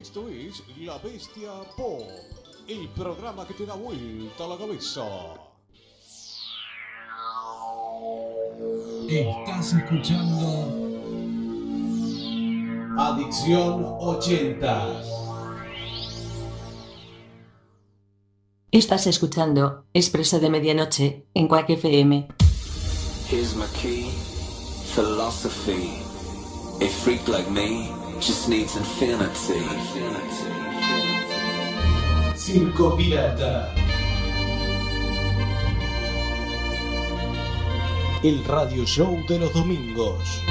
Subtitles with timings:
[0.00, 2.06] Esto es La Bestia Pop,
[2.68, 5.02] el programa que te da vuelta a la cabeza.
[9.08, 10.72] Estás escuchando
[12.96, 15.02] Adicción 80.
[18.70, 22.28] Estás escuchando Expreso de Medianoche en Quack FM.
[23.28, 24.12] Here's my key,
[24.94, 25.90] philosophy.
[26.80, 29.60] A freak like me just needs infinity.
[32.34, 33.72] Circo Pirata.
[38.22, 40.42] El radio show de los domingos.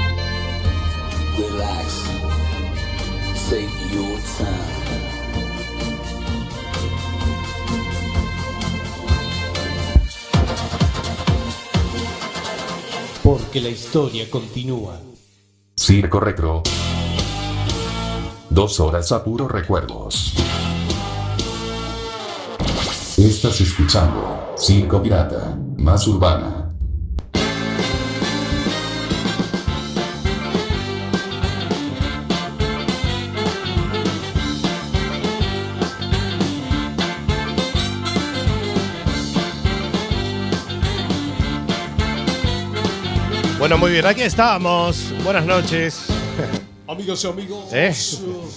[1.36, 2.04] Relax.
[3.50, 4.78] Take your time.
[13.22, 14.98] Porque la historia continúa.
[15.76, 16.62] Circo Retro.
[18.50, 20.32] Dos horas a puro recuerdos.
[23.16, 26.72] Estás escuchando Circo Pirata, más urbana.
[43.58, 45.12] Bueno, muy bien, aquí estamos.
[45.22, 46.17] Buenas noches.
[46.88, 47.94] Amigas y amigos, ¿Eh?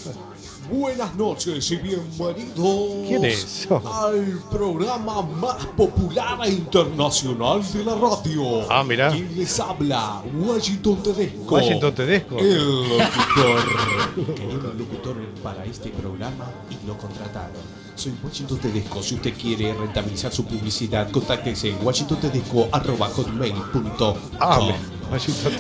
[0.72, 3.68] buenas noches y bienvenidos ¿Quién es?
[3.70, 8.72] al programa más popular e internacional de la radio.
[8.72, 9.12] Ah, mira.
[9.12, 10.24] ¿Quién les habla?
[10.34, 11.56] Washington Tedesco.
[11.56, 12.40] Washington Tedesco.
[12.40, 14.34] El locutor.
[14.34, 17.59] Querido locutor para este programa y lo contrataron.
[17.96, 19.04] Soy Washington Tedesco.
[19.04, 24.16] Si usted quiere rentabilizar su publicidad, contáctese en washingtontedesco.com.
[24.40, 24.72] Ah.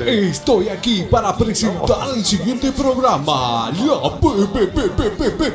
[0.05, 4.09] Estoy aquí para presentar el siguiente programa, la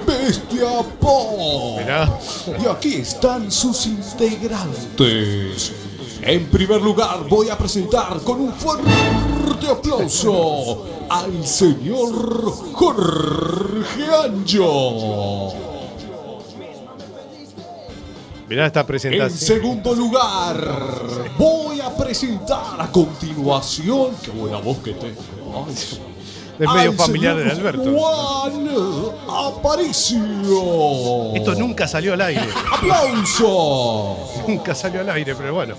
[0.06, 1.80] Bestia Pop.
[2.62, 5.72] Y aquí están sus integrantes.
[6.20, 8.91] En primer lugar, voy a presentar con un fuerte
[9.70, 15.66] aplauso al señor Jorge Anjo.
[18.48, 19.38] Mirá esta En presentación.
[19.38, 20.56] segundo lugar,
[21.36, 24.10] voy a presentar a continuación.
[24.22, 25.20] Qué buena voz que tengo.
[26.58, 27.92] Es medio familiar de Alberto.
[27.92, 28.68] Juan
[29.28, 31.34] Aparicio.
[31.34, 32.48] Esto nunca salió al aire.
[32.72, 34.16] ¡Aplauso!
[34.46, 35.74] Nunca salió al aire, pero bueno.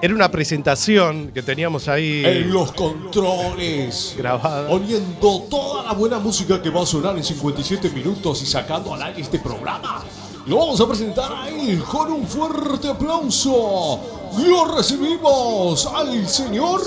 [0.00, 4.14] Era una presentación que teníamos ahí En los controles.
[4.16, 4.68] grabada.
[4.68, 9.02] Poniendo toda la buena música que va a sonar en 57 minutos y sacando al
[9.02, 10.04] aire este programa.
[10.46, 14.00] Lo vamos a presentar a él con un fuerte aplauso.
[14.46, 16.80] Lo recibimos al señor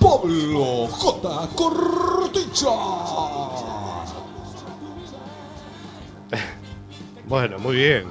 [0.00, 1.48] Pablo J.
[1.54, 2.70] Corticha.
[7.28, 8.06] Bueno, muy bien.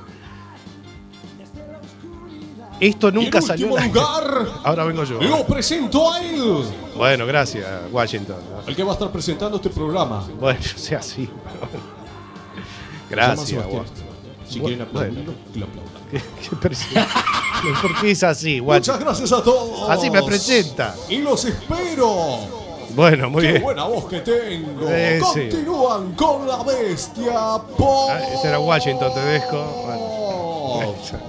[2.79, 3.99] Esto nunca en salió último al aire.
[3.99, 5.21] lugar, Ahora vengo yo.
[5.21, 6.63] lo presento a él.
[6.95, 8.37] Bueno, gracias, Washington.
[8.65, 10.25] El que va a estar presentando este programa.
[10.39, 11.29] Bueno, sea así.
[13.09, 13.65] Gracias,
[14.49, 15.93] Si Bueno, quieren aplaudirlo, que lo aplaudan.
[16.11, 16.21] ¿Qué-
[17.61, 17.71] qué?
[17.81, 18.95] ¿Por qué es así, Washington?
[18.95, 19.89] Muchas gracias a todos.
[19.89, 20.95] Así me presenta.
[21.09, 22.57] Y los espero.
[22.95, 23.63] Bueno, muy Qué bien.
[23.63, 24.89] buena voz que tengo.
[24.89, 25.41] Eh, sí.
[25.49, 28.09] Continúan con la bestia pop.
[28.11, 29.63] Ah, ese era Washington Tedesco.
[30.75, 30.95] Bueno.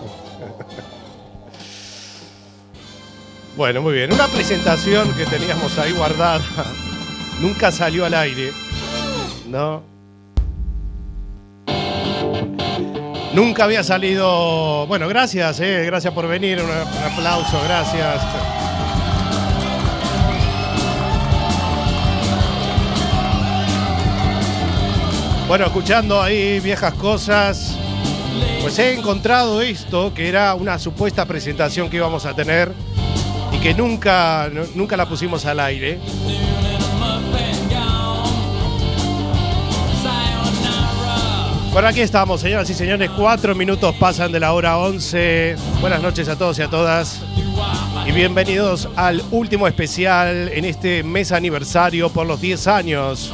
[3.56, 4.12] Bueno, muy bien.
[4.12, 6.41] Una presentación que teníamos ahí guardada.
[7.41, 8.53] Nunca salió al aire.
[9.48, 9.82] ¿No?
[13.32, 14.86] Nunca había salido.
[14.86, 16.60] Bueno, gracias, eh, gracias por venir.
[16.60, 16.70] Un,
[17.12, 18.20] aplauso, gracias.
[25.48, 27.76] Bueno, escuchando ahí viejas cosas,
[28.62, 32.72] pues he encontrado esto, que era una supuesta presentación que íbamos a tener
[33.52, 35.98] y que nunca, nu- nunca la pusimos al aire.
[41.72, 43.10] Bueno, aquí estamos, señoras y señores.
[43.16, 45.54] Cuatro minutos pasan de la hora 11.
[45.80, 47.20] Buenas noches a todos y a todas.
[48.04, 53.30] Y bienvenidos al último especial en este mes aniversario por los 10 años.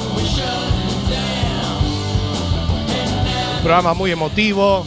[3.57, 4.85] Un programa muy emotivo.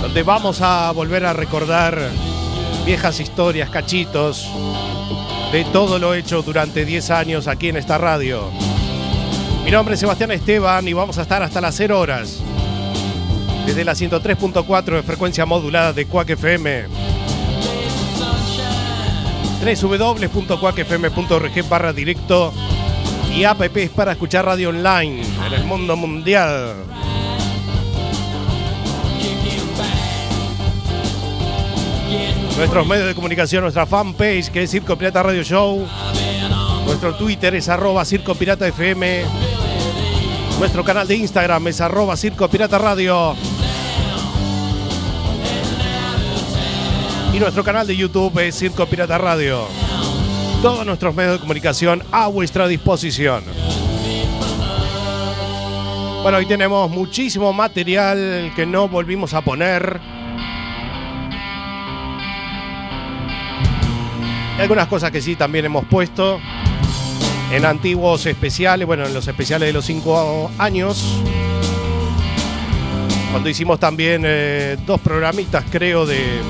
[0.00, 2.08] Donde vamos a volver a recordar
[2.86, 4.48] viejas historias, cachitos
[5.52, 8.50] de todo lo hecho durante 10 años aquí en esta radio.
[9.70, 12.42] Mi nombre es Sebastián Esteban y vamos a estar hasta las 0 horas.
[13.64, 16.86] Desde la 103.4 de frecuencia modulada de Quack FM.
[19.80, 22.52] www.cuacfm.org barra directo
[23.32, 26.74] y apps para escuchar radio online en el mundo mundial.
[32.56, 35.86] Nuestros medios de comunicación, nuestra fanpage que es Circo Pirata Radio Show.
[36.86, 39.49] Nuestro Twitter es arroba Circo Pirata FM.
[40.60, 43.34] Nuestro canal de Instagram es arroba Circo Pirata Radio.
[47.32, 49.66] Y nuestro canal de YouTube es Circo Pirata Radio.
[50.60, 53.42] Todos nuestros medios de comunicación a vuestra disposición.
[56.22, 59.98] Bueno, hoy tenemos muchísimo material que no volvimos a poner.
[64.58, 66.38] Y algunas cosas que sí también hemos puesto
[67.50, 71.20] en antiguos especiales, bueno, en los especiales de los cinco años.
[73.30, 76.40] Cuando hicimos también eh, dos programitas, creo, de,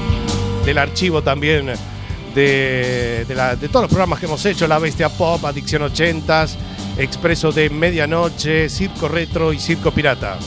[0.65, 1.67] del archivo también
[2.35, 6.55] de, de, de todos los programas que hemos hecho, La Bestia Pop, Adicción 80s,
[6.97, 10.39] Expreso de Medianoche, Circo Retro y Circo Pirata.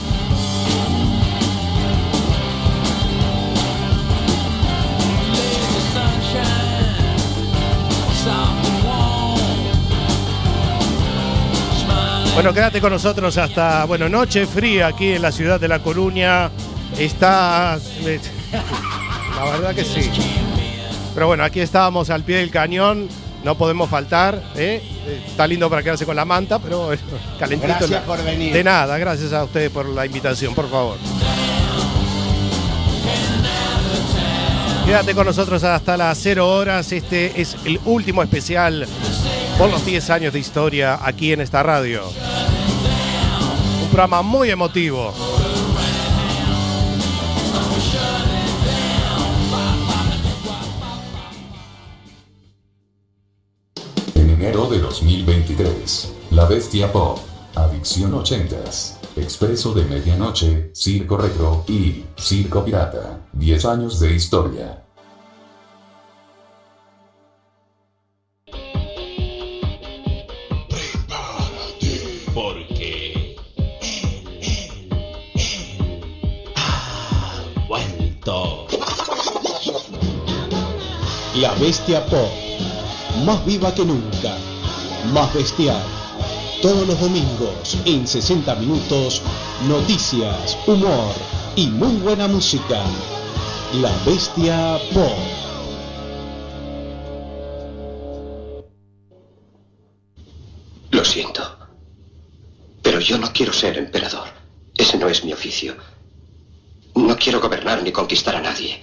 [12.34, 16.50] Bueno, quédate con nosotros hasta, bueno, noche fría aquí en la ciudad de La Coruña.
[16.98, 17.78] Está...
[19.36, 20.10] La verdad que sí.
[21.14, 23.08] Pero bueno, aquí estábamos al pie del cañón,
[23.44, 24.42] no podemos faltar.
[24.56, 24.82] ¿eh?
[25.28, 26.90] Está lindo para quedarse con la manta, pero
[27.38, 27.68] calentito.
[27.68, 28.52] Gracias la- por venir.
[28.52, 30.96] De nada, gracias a ustedes por la invitación, por favor.
[34.86, 36.90] Quédate con nosotros hasta las 0 horas.
[36.92, 38.86] Este es el último especial
[39.58, 42.02] por los 10 años de historia aquí en esta radio.
[43.82, 45.12] Un programa muy emotivo.
[54.14, 57.18] En enero de 2023, La Bestia Pop,
[57.54, 64.83] Adicción 80s, Expreso de Medianoche, Circo Retro y Circo Pirata, 10 años de historia.
[81.64, 82.28] Bestia Pop.
[83.24, 84.36] Más viva que nunca.
[85.14, 85.82] Más bestial.
[86.60, 89.22] Todos los domingos, en 60 minutos,
[89.66, 91.14] noticias, humor
[91.56, 92.82] y muy buena música.
[93.80, 95.16] La Bestia Pop.
[100.90, 101.42] Lo siento.
[102.82, 104.28] Pero yo no quiero ser emperador.
[104.76, 105.74] Ese no es mi oficio.
[106.94, 108.82] No quiero gobernar ni conquistar a nadie,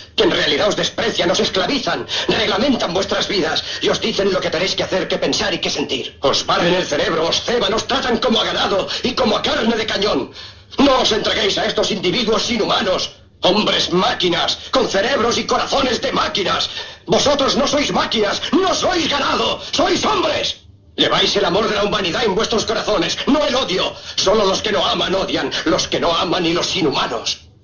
[0.15, 4.49] que en realidad os desprecian, os esclavizan, reglamentan vuestras vidas y os dicen lo que
[4.49, 6.17] tenéis que hacer, que pensar y que sentir.
[6.21, 9.75] Os barren el cerebro, os ceban, os tratan como a ganado y como a carne
[9.75, 10.31] de cañón.
[10.77, 13.11] No os entreguéis a estos individuos inhumanos.
[13.43, 16.69] Hombres máquinas, con cerebros y corazones de máquinas.
[17.07, 20.57] Vosotros no sois máquinas, no sois ganado, sois hombres.
[20.95, 23.95] Lleváis el amor de la humanidad en vuestros corazones, no el odio.
[24.15, 27.50] Solo los que no aman odian, los que no aman y los inhumanos.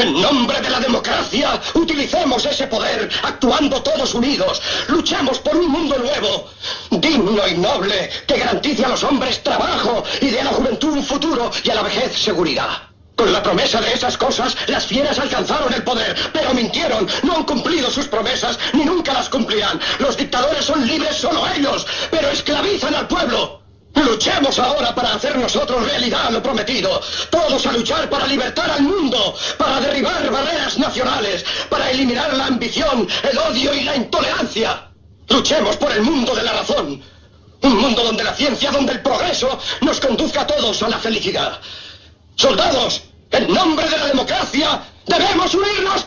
[0.00, 4.62] En nombre de la democracia, utilicemos ese poder, actuando todos unidos.
[4.88, 6.48] Luchamos por un mundo nuevo,
[6.90, 11.04] digno y noble, que garantice a los hombres trabajo y dé a la juventud un
[11.04, 12.70] futuro y a la vejez seguridad.
[13.14, 17.44] Con la promesa de esas cosas, las fieras alcanzaron el poder, pero mintieron, no han
[17.44, 19.78] cumplido sus promesas, ni nunca las cumplirán.
[19.98, 23.59] Los dictadores son libres solo ellos, pero esclavizan al pueblo.
[24.04, 27.00] Luchemos ahora para hacer nosotros realidad lo prometido.
[27.30, 33.06] Todos a luchar para libertar al mundo, para derribar barreras nacionales, para eliminar la ambición,
[33.30, 34.90] el odio y la intolerancia.
[35.28, 37.02] Luchemos por el mundo de la razón.
[37.62, 41.58] Un mundo donde la ciencia, donde el progreso nos conduzca a todos a la felicidad.
[42.34, 46.06] Soldados, en nombre de la democracia, debemos unirnos.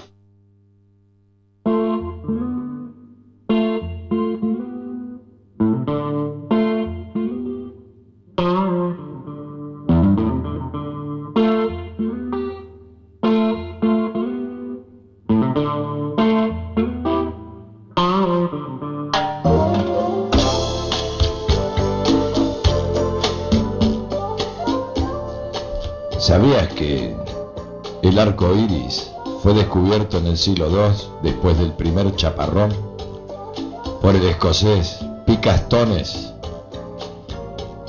[29.74, 32.72] Descubierto en el siglo II después del primer chaparrón
[34.04, 36.32] por el escocés Picastones?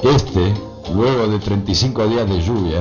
[0.03, 0.55] Este,
[0.95, 2.81] luego de 35 días de lluvia,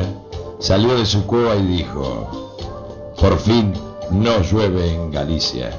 [0.60, 2.56] salió de su cueva y dijo,
[3.20, 3.74] por fin
[4.10, 5.78] no llueve en Galicia.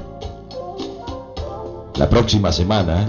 [1.95, 3.07] La próxima semana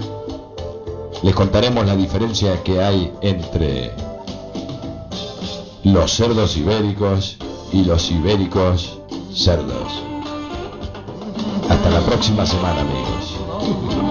[1.21, 3.91] les contaremos la diferencia que hay entre
[5.83, 7.37] los cerdos ibéricos
[7.71, 8.97] y los ibéricos
[9.31, 10.06] cerdos.
[11.69, 14.06] Hasta la próxima semana, amigos.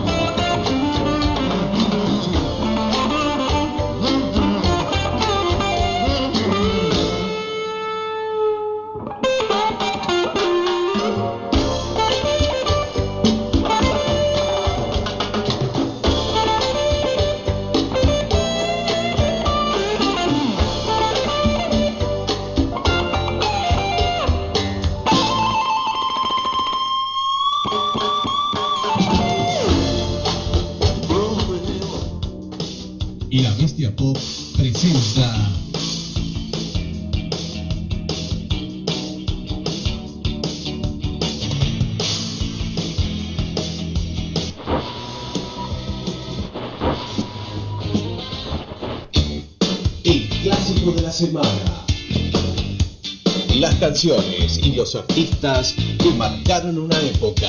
[53.96, 57.48] Canciones y los artistas que marcaron una época.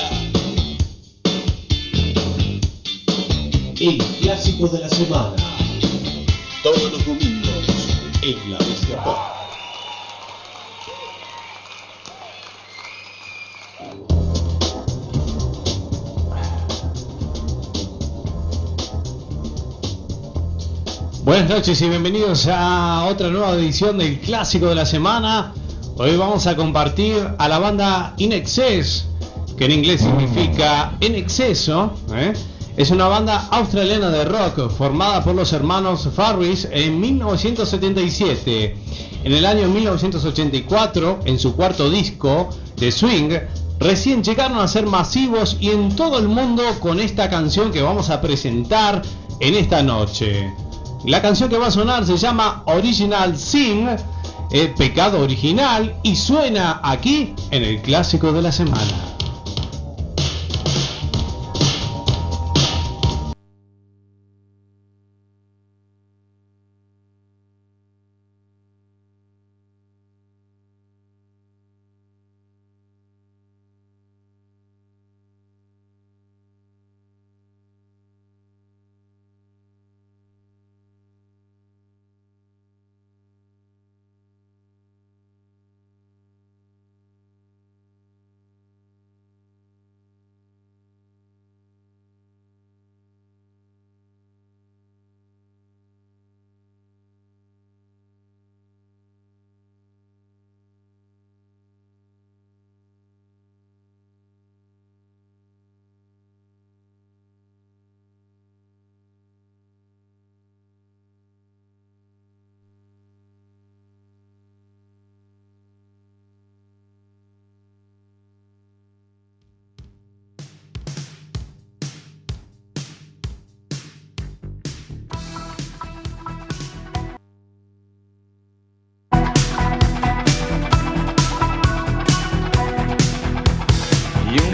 [3.78, 5.36] El clásico de la semana.
[6.62, 7.66] Todos los domingos
[8.22, 9.18] en La Bestia Pop.
[21.24, 25.52] Buenas noches y bienvenidos a otra nueva edición del Clásico de la Semana.
[26.00, 29.06] Hoy vamos a compartir a la banda In Excess,
[29.56, 31.92] que en inglés significa en exceso.
[32.14, 32.32] ¿eh?
[32.76, 38.76] Es una banda australiana de rock formada por los hermanos Farris en 1977.
[39.24, 43.30] En el año 1984, en su cuarto disco, The Swing,
[43.80, 48.08] recién llegaron a ser masivos y en todo el mundo con esta canción que vamos
[48.10, 49.02] a presentar
[49.40, 50.48] en esta noche.
[51.04, 53.88] La canción que va a sonar se llama Original Sin,
[54.50, 59.17] eh, Pecado Original, y suena aquí en el Clásico de la Semana.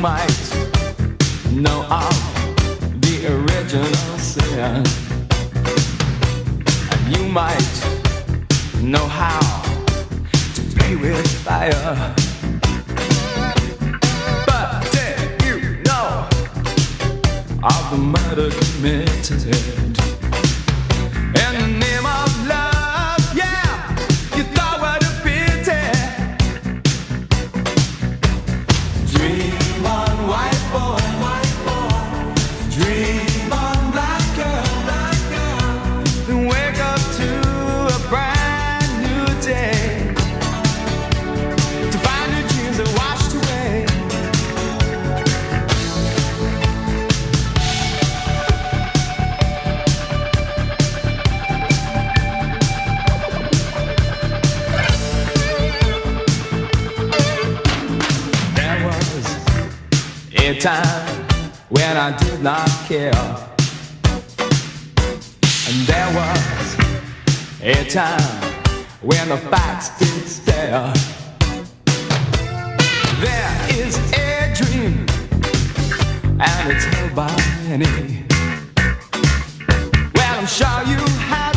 [0.04, 0.54] Might
[1.50, 2.14] know of
[3.00, 4.84] the original sin.
[6.92, 7.74] And you might
[8.82, 9.40] know how
[10.56, 12.14] to play with fire.
[14.46, 16.28] But did you know
[17.62, 20.03] of the murder committed?
[60.64, 61.26] Time
[61.68, 63.12] when I did not care.
[65.68, 66.76] And there was
[67.60, 68.42] a time
[69.02, 70.90] when the facts didn't stare.
[73.20, 75.06] There is a dream,
[76.40, 77.36] and it's held by
[77.68, 78.24] many.
[80.14, 81.53] Well, I'm sure you have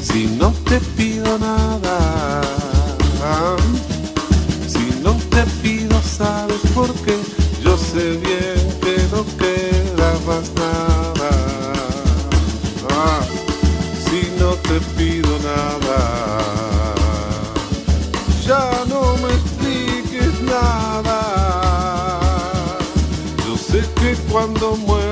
[0.00, 2.40] si no te pido nada,
[4.66, 7.18] si no te pido, sabes por qué,
[7.62, 11.30] yo sé bien que no queda más nada.
[14.06, 15.98] Si no te pido nada,
[18.46, 21.20] ya no me expliques nada.
[23.46, 25.09] Yo sé que cuando muere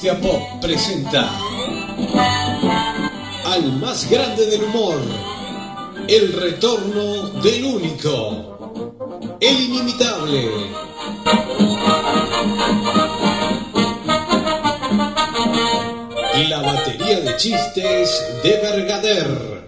[0.00, 1.28] Bestia Pop presenta
[3.46, 4.96] al más grande del humor,
[6.06, 10.50] el retorno del único, el inimitable.
[16.48, 19.66] La batería de chistes de Bergader.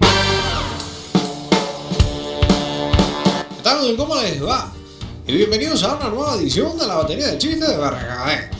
[3.96, 4.72] ¿Cómo les va?
[5.26, 8.59] Y bienvenidos a una nueva edición de la batería de chistes de Bergader.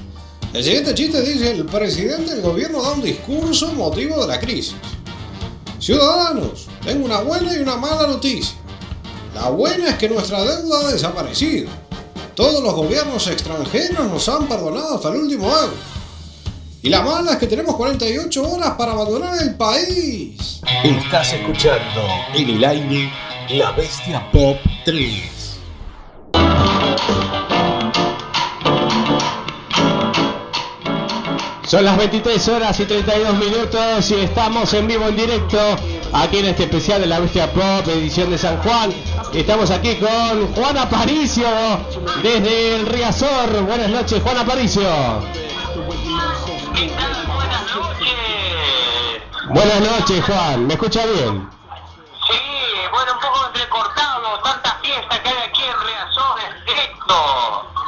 [0.53, 4.75] El siguiente chiste dice, el presidente del gobierno da un discurso motivo de la crisis.
[5.79, 8.57] Ciudadanos, tengo una buena y una mala noticia.
[9.33, 11.71] La buena es que nuestra deuda ha desaparecido.
[12.35, 15.75] Todos los gobiernos extranjeros nos han perdonado hasta el último euro.
[16.83, 20.61] Y la mala es que tenemos 48 horas para abandonar el país.
[20.83, 23.13] Estás escuchando en el aire
[23.51, 25.40] La Bestia Pop 3.
[31.71, 35.57] Son las 23 horas y 32 minutos y estamos en vivo en directo
[36.13, 38.93] aquí en este especial de la Bestia Pop, edición de San Juan.
[39.33, 41.47] Estamos aquí con Juan Aparicio
[42.25, 43.63] desde el Riazor.
[43.67, 44.83] Buenas noches, Juan Aparicio.
[49.51, 50.67] Buenas noches, Juan.
[50.67, 51.49] ¿Me escucha bien?
[52.27, 52.41] Sí,
[52.91, 55.40] bueno, un poco entrecortado, tanta fiesta hay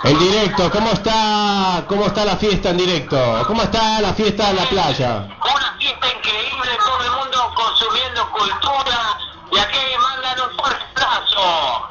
[0.05, 3.45] En directo, ¿cómo está, ¿cómo está la fiesta en directo?
[3.47, 5.29] ¿Cómo está la fiesta en la playa?
[5.41, 9.17] Una fiesta increíble, todo el mundo consumiendo cultura
[9.53, 11.89] y aquí mandan un fuerte abrazo.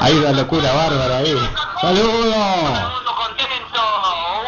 [0.00, 1.50] Hay una locura bárbara ahí.
[1.80, 2.92] ¡Saludos!
[3.16, 3.82] Contento,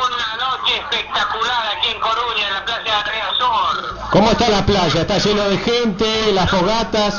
[0.07, 4.11] una noche espectacular aquí en Coruña, en la playa de Riazor.
[4.11, 5.01] ¿Cómo está la playa?
[5.01, 6.33] ¿Está lleno de gente?
[6.33, 7.15] ¿Las fogatas?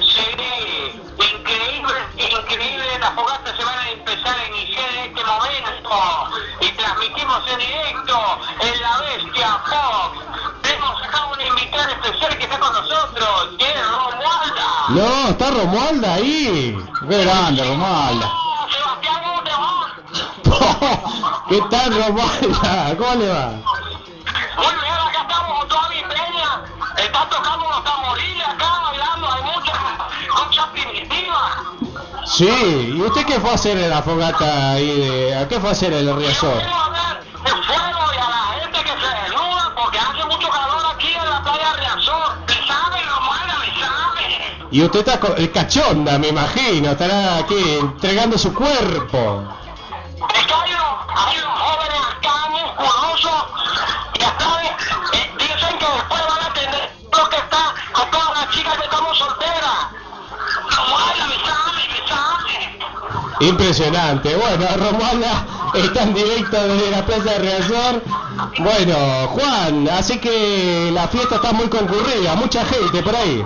[0.00, 6.68] Sí, increíble, increíble, las fogatas se van a empezar a iniciar en este momento y
[6.72, 10.14] transmitimos en directo en La Bestia Pop.
[10.62, 14.84] Tenemos acá un invitado especial que está con nosotros, que es Romualda.
[14.88, 16.76] No, está Romualda ahí.
[17.08, 18.32] Qué grande, Romualda.
[21.48, 22.96] ¿Qué tal, Romualda?
[22.96, 23.75] ¿Cómo le va?
[32.36, 34.86] Sí, ¿y usted qué fue a hacer en la fogata ahí?
[35.00, 36.52] De, ¿A qué fue a hacer en el Riazor?
[36.52, 41.30] El fuego y a la gente que se desnuda porque hace mucho calor aquí en
[41.30, 42.36] la playa Riazor.
[42.46, 43.58] ¿Me sabe, Romualda?
[43.58, 44.68] ¿Me sabe?
[44.70, 49.48] Y usted está co- eh, cachonda, me imagino, estará aquí entregando su cuerpo.
[63.40, 64.34] Impresionante.
[64.34, 68.02] Bueno, Romualda está en directo desde la plaza de Riazor.
[68.58, 73.44] Bueno, Juan, así que la fiesta está muy concurrida, mucha gente por ahí.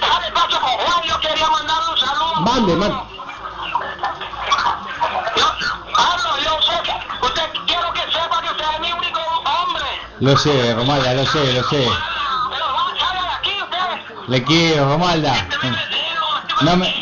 [0.00, 2.34] Dale paso con Juan, yo quería mandarle un saludo.
[2.40, 2.96] Mande, mande.
[5.94, 9.84] Carlos, yo sé que usted quiero que sepa que usted es mi único hombre.
[10.20, 11.88] Lo sé, Romualda, lo sé, lo sé.
[14.28, 15.48] Le quiero, Romualda.
[16.62, 17.01] No, me,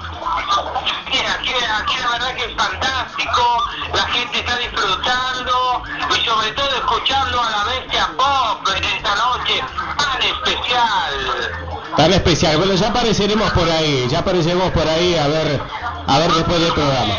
[12.01, 12.57] Tan especial.
[12.57, 15.61] Bueno, ya apareceremos por ahí, ya apareceremos por ahí a ver,
[16.07, 17.13] a ver después del programa.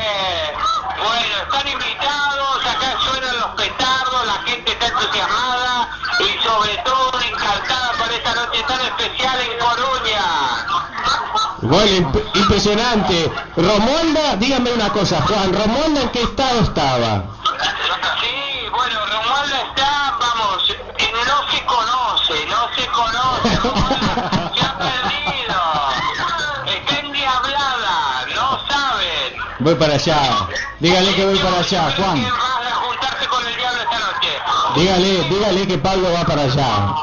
[0.99, 7.93] Bueno, están invitados, acá suenan los petardos, la gente está entusiasmada y sobre todo encantada
[7.97, 10.67] por esta noche tan especial en Coruña.
[11.61, 13.33] Bueno, imp- impresionante.
[13.57, 17.23] Romualda, dígame una cosa, Juan, ¿Romualda en qué estado estaba?
[29.63, 30.49] Voy para allá.
[30.81, 32.27] Dígale que voy para allá, Juan.
[34.75, 36.95] Dígale, dígale que Pablo va para allá.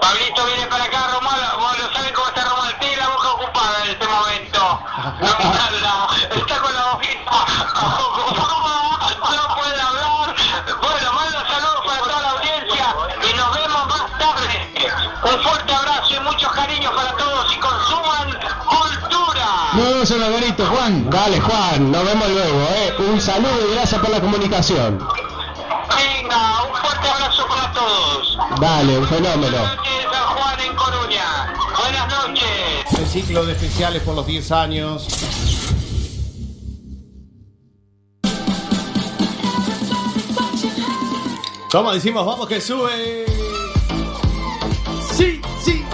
[0.00, 2.78] Pablito viene para acá, Romualda, bueno, ¿saben cómo está Romualda?
[2.78, 4.80] Tiene la boca ocupada en este momento.
[5.20, 7.30] Romualda, está con la boquita
[7.96, 10.34] ocupada, no puede hablar.
[10.82, 12.86] Bueno, mando saludos para toda la audiencia
[13.30, 14.56] y nos vemos más tarde.
[15.24, 19.46] Un fuerte abrazo y muchos cariños para todos y consuman cultura.
[21.10, 22.94] Dale, Juan, nos vemos luego, ¿eh?
[23.10, 24.98] Un saludo y gracias por la comunicación.
[24.98, 28.38] Venga, un fuerte abrazo para todos.
[28.60, 29.56] Dale, un fenómeno.
[29.56, 31.54] San Juan en Coruña.
[31.78, 32.98] Buenas noches.
[32.98, 35.06] El ciclo de especiales por los 10 años.
[41.70, 42.24] ¿Cómo decimos?
[42.24, 43.26] Vamos que sube.
[45.12, 45.84] Sí, sí.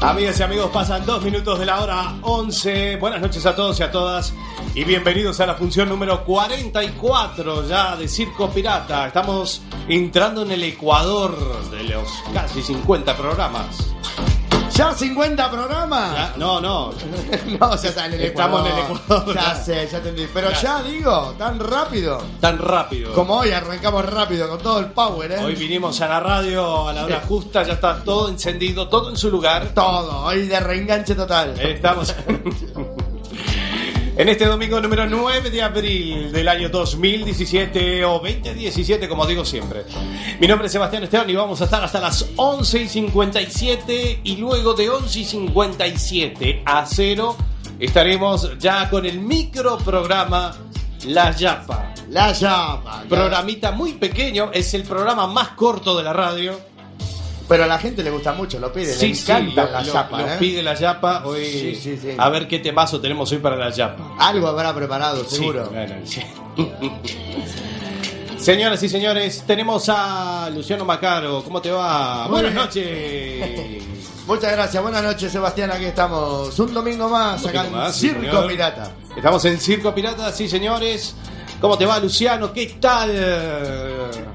[0.00, 2.96] Amigas y amigos, pasan dos minutos de la hora 11.
[2.96, 4.34] Buenas noches a todos y a todas.
[4.74, 9.06] Y bienvenidos a la función número 44 ya de Circo Pirata.
[9.06, 11.34] Estamos entrando en el Ecuador
[11.70, 13.95] de los casi 50 programas.
[14.76, 16.14] ¿Ya 50 programas?
[16.14, 16.90] Ya- no, no.
[17.58, 18.78] No, ya está en el Estamos Ecuador.
[18.78, 19.34] en el Ecuador.
[19.34, 20.26] Ya sé, ya entendí.
[20.32, 20.60] Pero Ya.
[20.60, 22.22] ya digo, tan rápido.
[22.40, 23.12] Tan rápido.
[23.14, 25.38] Como hoy arrancamos rápido, con todo el power, ¿eh?
[25.44, 29.16] Hoy vinimos a la radio a la hora justa, ya está todo encendido, todo en
[29.16, 29.68] su lugar.
[29.74, 31.58] Todo, hoy de reenganche total.
[31.58, 32.14] Estamos
[34.16, 39.84] en este domingo número 9 de abril del año 2017 o 2017, como digo siempre.
[40.40, 44.36] Mi nombre es Sebastián Esteban y vamos a estar hasta las 11 y 57 y
[44.36, 47.36] luego de 11 y 57 a 0
[47.78, 50.56] estaremos ya con el micro programa
[51.04, 51.92] La Yapa.
[52.08, 53.04] La llama.
[53.08, 56.75] Programita muy pequeño, es el programa más corto de la radio.
[57.48, 59.82] Pero a la gente le gusta mucho, lo pide, Sí, le sí, encanta lo, la
[59.82, 60.36] lo- chapa, lo ¿eh?
[60.38, 61.22] pide la Yapa.
[61.24, 62.08] Hoy, Sí, sí, sí.
[62.18, 64.14] A ver qué temazo tenemos hoy para la Yapa.
[64.18, 65.70] Algo habrá preparado, Sí, seguro.
[66.04, 66.22] sí.
[68.38, 71.42] Señoras y señores, tenemos a Luciano Macaro.
[71.42, 72.28] ¿Cómo te va?
[72.28, 73.40] Muy Buenas bien.
[73.40, 73.82] noches.
[74.26, 77.94] Muchas gracias, buenas noches Sebastián, aquí estamos un domingo más Un acá domingo en más,
[77.94, 78.46] sí, Circo señor.
[78.48, 78.90] Pirata.
[79.16, 81.14] Estamos en Circo Pirata, sí, señores.
[81.60, 82.52] ¿Cómo te va, Luciano?
[82.52, 83.10] ¿Qué tal?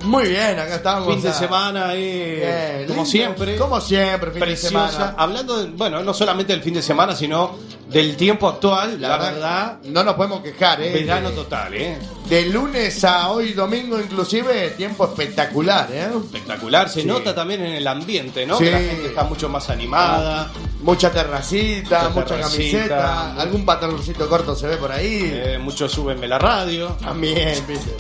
[0.06, 1.08] Muy bien, acá estamos.
[1.14, 3.06] Fin de semana Bien, como lindo.
[3.06, 3.56] siempre.
[3.58, 4.90] Como siempre, fin de Preciosa.
[4.92, 5.16] semana.
[5.18, 7.58] Hablando, de- bueno, no solamente del fin de semana, sino
[7.92, 10.92] del tiempo actual, la, verdad, No nos podemos quejar, ¿eh?
[10.94, 11.98] verano total, ¿eh?
[12.28, 16.08] De lunes a hoy domingo inclusive, tiempo espectacular, ¿eh?
[16.24, 17.08] Espectacular, se Sí.
[17.08, 18.58] nota también en el ambiente, ¿no?
[18.58, 18.64] Sí.
[18.66, 20.50] Que la gente está mucho más animada.
[20.82, 25.30] Mucha terracita, Mucha camiseta, algún pantaloncito corto se ve por ahí.
[25.32, 26.96] Eh, muchos súbenme la radio.
[27.02, 27.92] También, viste.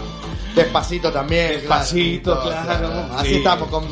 [0.56, 1.52] Despacito también.
[1.60, 2.66] Despacito, claro.
[2.66, 3.08] claro.
[3.18, 3.36] Así Sí.
[3.36, 3.86] estamos con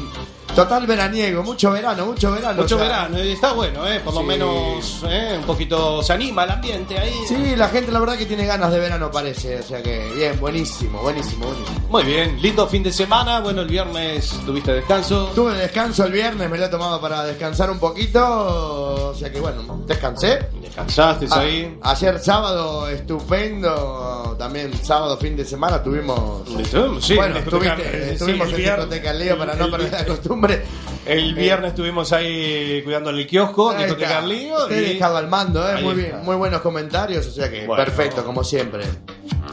[0.63, 2.61] total veraniego, mucho verano, mucho verano.
[2.61, 3.99] Mucho verano, y está bueno, ¿eh?
[4.03, 4.25] Por lo Sí.
[4.25, 5.35] menos ¿eh?
[5.39, 7.13] un poquito se anima el ambiente ahí.
[7.27, 10.39] Sí, la gente la verdad que tiene ganas de verano parece, o sea que bien,
[10.39, 11.79] buenísimo, buenísimo, buenísimo.
[11.89, 13.39] Muy bien, lindo fin de semana.
[13.39, 15.31] Bueno, el viernes tuviste descanso.
[15.35, 19.39] Tuve descanso el viernes, me lo he tomado para descansar un poquito, o sea que
[19.39, 20.39] bueno, descansé.
[20.61, 21.77] Descansaste Ah, ahí.
[21.81, 26.43] Ayer sábado estupendo, también sábado fin de semana tuvimos...
[27.01, 30.48] Sí, bueno, estuviste- sí, estuvimos el en discoteca al lío para no perder la costumbre.
[31.05, 34.21] El viernes estuvimos ahí cuidando el kiosco, Ahí discoteca está.
[34.27, 34.55] lío.
[34.63, 35.73] Ustedes y- dejaba al mando, ¿eh?
[35.77, 36.15] Ahí muy está.
[36.15, 37.83] bien, muy buenos comentarios, o sea que Bueno.
[37.83, 38.83] perfecto, como siempre.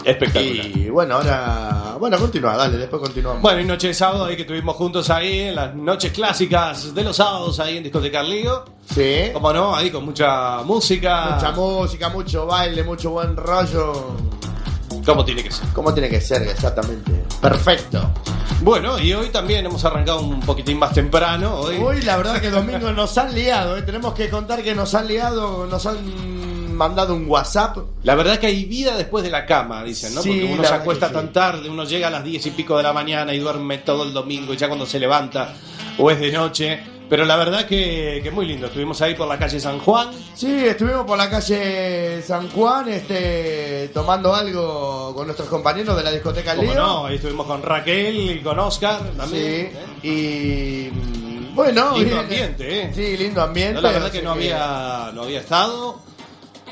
[0.05, 0.67] Espectacular.
[0.67, 1.97] Y bueno, ahora.
[1.99, 3.41] Bueno, continúa, dale, después continuamos.
[3.43, 7.03] Bueno, y noche de sábado ahí que estuvimos juntos ahí, en las noches clásicas de
[7.05, 8.65] los sábados ahí en Discoteca Lío.
[8.95, 9.31] Sí.
[9.33, 11.31] Como no, ahí con mucha música.
[11.37, 14.15] Mucha música, mucho baile, mucho buen rollo.
[15.07, 15.69] Como tiene que ser.
[15.69, 17.13] Como tiene que ser, exactamente.
[17.41, 18.11] Perfecto.
[18.61, 21.61] Bueno, y hoy también hemos arrancado un poquitín más temprano.
[21.61, 23.83] Hoy, la verdad que domingo nos han liado, ¿eh?
[23.83, 27.79] Tenemos que contar que nos han liado, nos han mandado un WhatsApp.
[28.03, 30.23] La verdad que hay vida después de la cama, dicen, ¿no?
[30.23, 32.83] Sí, Porque uno se acuesta tan tarde, uno llega a las diez y pico de
[32.83, 35.55] la mañana y duerme todo el domingo y ya cuando se levanta
[35.99, 36.96] o es de noche.
[37.09, 38.67] Pero la verdad que, que muy lindo.
[38.67, 40.11] Estuvimos ahí por la calle San Juan.
[40.35, 46.11] Sí, estuvimos por la calle San Juan, este, tomando algo con nuestros compañeros de la
[46.11, 46.75] discoteca Lío.
[46.75, 49.71] no, ahí estuvimos con Raquel y con Oscar también.
[50.03, 52.19] Sí, y mm, bueno, Lindo bien.
[52.19, 52.91] ambiente, ¿eh?
[52.95, 53.75] Sí, lindo ambiente.
[53.75, 56.01] No, la verdad que no había, no había estado.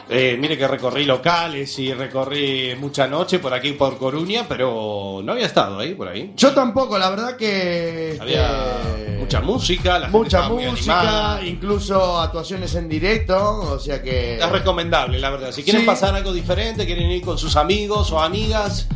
[0.08, 5.32] Eh, mire que recorrí locales y recorrí mucha noche por aquí por Coruña, pero no
[5.32, 6.32] había estado ahí por ahí.
[6.36, 8.76] Yo tampoco, la verdad que este, Había
[9.18, 15.30] mucha música, la mucha música, incluso actuaciones en directo, o sea que Es recomendable, la
[15.30, 15.52] verdad.
[15.52, 15.86] Si quieren Sí.
[15.86, 18.86] pasar algo diferente, quieren ir con sus amigos o amigas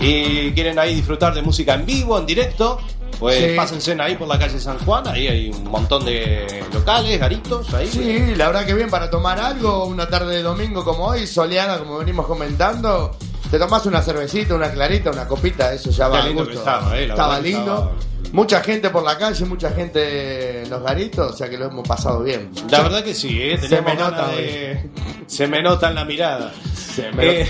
[0.00, 2.80] y quieren ahí disfrutar de música en vivo, en directo,
[3.18, 3.56] pues Sí.
[3.56, 5.06] pásense ahí por la calle San Juan.
[5.08, 7.86] Ahí hay un montón de locales, garitos ahí.
[7.88, 11.78] Sí, la verdad que bien para tomar algo, una tarde de domingo como hoy, soleada
[11.78, 13.16] como venimos comentando.
[13.50, 16.58] Te tomás una cervecita, una clarita, una copita, eso ya va lindo gusto.
[16.58, 17.60] estaba, eh, Estaba lindo.
[17.74, 17.92] estaba-
[18.32, 21.86] Mucha gente por la calle, mucha gente en los garitos, o sea que lo hemos
[21.86, 22.50] pasado bien.
[22.70, 23.56] La verdad que sí, ¿eh?
[23.56, 24.90] Se me nota de-
[25.28, 26.52] Se me nota en la mirada.
[26.74, 27.48] Se me Eh,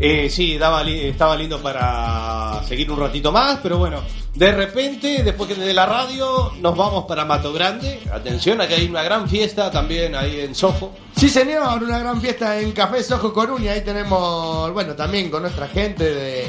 [0.00, 4.00] Eh, sí, daba estaba lindo para seguir un ratito más, pero bueno,
[4.34, 7.98] de repente, después que de la radio, nos vamos para Mato Grande.
[8.12, 10.94] Atención, aquí hay una gran fiesta también ahí en Soho.
[11.16, 13.72] Sí, señor, una gran fiesta en Café Sojo Coruña.
[13.72, 16.46] Ahí tenemos, bueno, también con nuestra gente de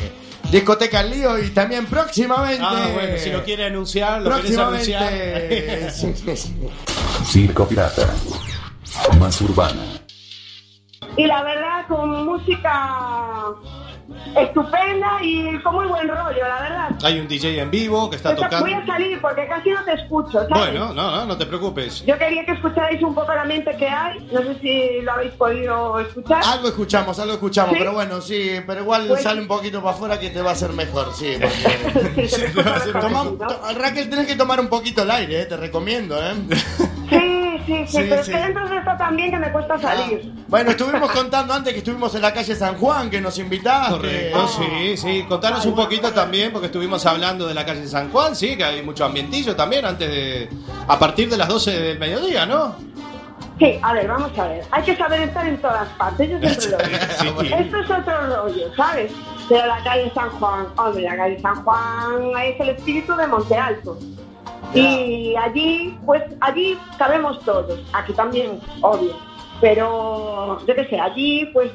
[0.51, 2.63] Discoteca El Lío y también próximamente.
[2.63, 4.69] Ah, bueno, si lo quiere anunciar, lo anunciar.
[4.69, 5.91] Próximamente.
[5.95, 6.55] sí, sí, sí.
[7.25, 8.07] Circo Pirata.
[9.19, 10.01] Más urbana.
[11.19, 13.47] Y la verdad, con música
[14.37, 16.89] estupenda y con muy buen rollo, la verdad.
[17.03, 18.61] Hay un DJ en vivo que está tocando.
[18.61, 20.49] Voy a salir porque casi no te escucho, ¿sabes?
[20.49, 22.05] Bueno, no, no, no te preocupes.
[22.05, 24.19] Yo quería que escucharais un poco la mente que hay.
[24.31, 26.41] No sé si lo habéis podido escuchar.
[26.45, 27.79] Algo escuchamos, algo escuchamos, ¿Sí?
[27.79, 30.53] pero bueno, sí, pero igual Pues- sale un poquito para afuera que te va a
[30.53, 31.33] hacer mejor, sí.
[31.93, 32.29] porque-
[33.01, 36.33] Toma- to- Raquel, tenés que tomar un poquito el aire, eh, te recomiendo, ¿eh?
[37.09, 38.31] Sí, sí, sí, pero sí.
[38.31, 40.33] es que dentro de esto también que me cuesta salir.
[40.47, 43.91] Bueno, estuvimos contando antes que estuvimos en la calle San Juan, que nos invitaste.
[43.91, 45.25] Correcto, sí, sí.
[45.27, 48.81] Contanos un poquito también, porque estuvimos hablando de la calle San Juan, sí, que hay
[48.81, 50.49] mucho ambientillo también antes de.
[50.87, 52.75] a partir de las 12 del mediodía, ¿no?
[53.59, 54.63] Sí, a ver, vamos a ver.
[54.71, 56.29] Hay que saber estar en todas partes.
[56.29, 57.41] Yo siempre lo digo.
[57.41, 57.53] Sí.
[57.53, 59.11] Esto es otro rollo, ¿sabes?
[59.49, 63.57] Pero la calle San Juan, hombre, la calle San Juan es el espíritu de Monte
[63.57, 63.97] Alto.
[64.73, 69.13] Y allí, pues allí sabemos todos, aquí también, obvio.
[69.61, 71.71] Pero, yo qué sé, allí, pues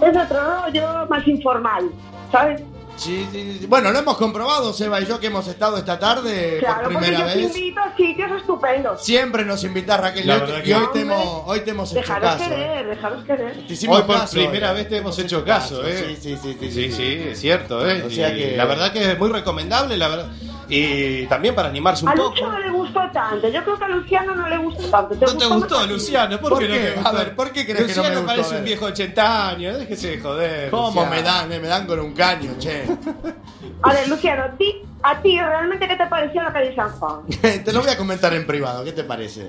[0.00, 1.90] es otro rollo más informal,
[2.30, 2.62] ¿sabes?
[2.96, 3.66] Sí, sí, sí.
[3.66, 6.98] Bueno, lo hemos comprobado, Seba y yo, que hemos estado esta tarde Claro, por porque
[7.06, 7.56] primera yo te vez.
[7.56, 9.02] invito a sitios estupendos.
[9.04, 12.30] Siempre nos invita Raquel La y hoy- que- te hemos, hoy te hemos hecho Dejaros
[12.32, 12.44] caso.
[12.44, 12.48] ¿eh?
[12.48, 13.66] querer, dejaros querer.
[13.66, 14.74] Te hicimos Hoy por caso, primera eh.
[14.74, 16.16] vez te hemos hecho caso, ¿eh?
[16.20, 16.92] sí, sí, sí, sí, Sí, sí.
[16.92, 18.02] sí, es cierto, ¿eh?
[18.06, 20.28] O sea que- La verdad que es muy recomendable, la verdad.
[20.68, 22.30] Y también para animarse un A poco.
[22.30, 23.46] Lucho no le gustó tanto.
[23.48, 25.14] Yo creo que a Luciano no le gustó tanto.
[25.20, 26.40] ¿No te gustó, Luciano?
[26.40, 26.80] ¿Por, ¿Por qué no qué?
[26.80, 27.08] te gustó?
[27.08, 28.26] A ver, ¿por qué crees que no Luciano me gustó?
[28.26, 30.70] parece A un viejo de 80 años, déjese de joder.
[30.70, 31.10] ¿Cómo Luciano.
[31.10, 31.52] me dan?
[31.52, 32.81] eh, Me dan con un caño, che.
[33.82, 37.22] A ver, Luciano, ti, a ti realmente qué te pareció la calle San Juan?
[37.64, 39.48] te lo voy a comentar en privado, ¿qué te parece?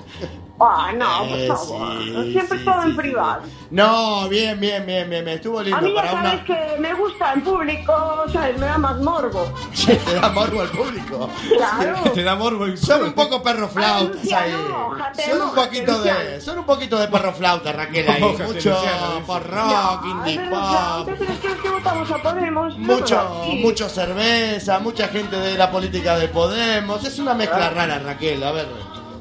[0.60, 2.04] Ah, no, por Eh, favor.
[2.04, 3.42] sí, Siempre sí, todo sí, en privado.
[3.72, 5.36] No, bien, bien, bien, bien, bien.
[5.38, 6.44] Estuvo lindo A mí ya para sabes una.
[6.46, 8.58] que me gusta en público, ¿sabes?
[8.60, 9.52] Me da más morbo.
[9.86, 11.30] Te da morbo al público.
[11.58, 12.12] Claro.
[12.14, 14.72] Te da morbo el Son un poco perro flautas Luciano, ahí.
[14.72, 18.22] mójate, Son un poquito de, son un poquito de perro flauta, Raquel ahí.
[18.22, 18.76] Mucho Luciano,
[19.16, 19.24] dice.
[19.26, 21.00] por rock, indie pop.
[21.10, 22.78] ¿Usted crees que es que votamos a Podemos?
[22.78, 23.30] No, Mucho,
[23.62, 27.04] mucho cerveza, mucha gente de la política de Podemos.
[27.06, 28.44] Es una mezcla rara, Raquel.
[28.44, 28.68] A ver,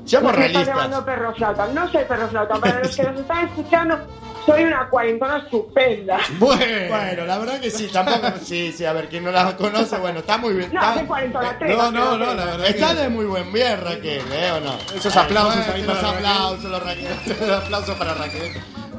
[0.05, 1.03] seamos realistas.
[1.05, 1.67] perro flauta.
[1.75, 2.55] No soy perro flauta.
[2.55, 3.99] Para los que nos están escuchando,
[4.47, 6.19] soy una cuarentona estupenda.
[6.39, 8.27] Bueno, Bueno, la verdad que sí, tampoco.
[8.43, 10.71] Sí, sí, a ver, quien no la conoce, bueno, está muy bien.
[10.73, 13.81] No, está- soy cuarentona No, no, no, la verdad Está que- de muy buen bien,
[13.81, 14.53] Raquel, ¿eh?
[14.57, 14.75] ¿O no?
[14.97, 16.17] Esos aplausos ahí para Raquel.
[16.27, 17.17] aplausos, Raquel.
[17.41, 18.53] Los aplausos para Raquel.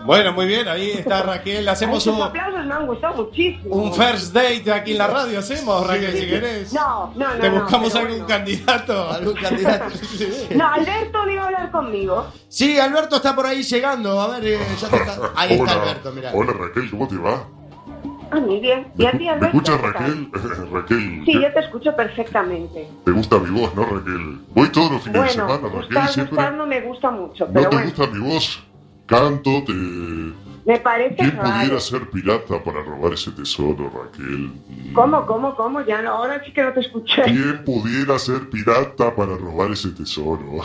[0.05, 1.67] Bueno, muy bien, ahí está Raquel.
[1.69, 3.75] Hacemos un, aplausos me han gustado muchísimo.
[3.75, 5.39] un first date aquí en la radio.
[5.39, 6.73] ¿Hacemos, Raquel, si querés?
[6.73, 7.39] No, no, no.
[7.39, 8.27] Te no, buscamos pero algún bueno.
[8.27, 9.09] candidato.
[9.11, 9.85] ¿Algún candidato?
[10.55, 12.27] No, Alberto no iba a hablar conmigo.
[12.49, 14.19] Sí, Alberto está por ahí llegando.
[14.21, 15.31] A ver, eh, ya te está...
[15.35, 15.81] Ahí está Hola.
[15.83, 16.31] Alberto, mira.
[16.33, 17.47] Hola Raquel, ¿cómo te va?
[18.31, 18.87] Ah, muy bien.
[18.97, 19.57] ¿Y a ti, ¿Me Alberto?
[19.57, 19.87] escuchas qué?
[19.87, 20.29] Raquel?
[20.73, 22.87] Raquel, Sí, yo te escucho perfectamente.
[23.05, 24.39] te gusta mi voz, ¿no Raquel?
[24.53, 26.35] Voy todos los fines de Bueno, semana, Raquel, gustar, siempre...
[26.35, 28.63] gustar no me gusta mucho, ¿No pero te bueno, gusta mi voz?
[29.05, 29.73] Canto, te...
[29.73, 31.51] me parece ¿Quién raro.
[31.51, 34.49] pudiera ser pirata para robar ese tesoro, Raquel?
[34.93, 35.81] ¿Cómo, cómo, cómo?
[35.81, 37.23] Ya no, ahora sí que no te escuché.
[37.23, 40.61] ¿Quién pudiera ser pirata para robar ese tesoro?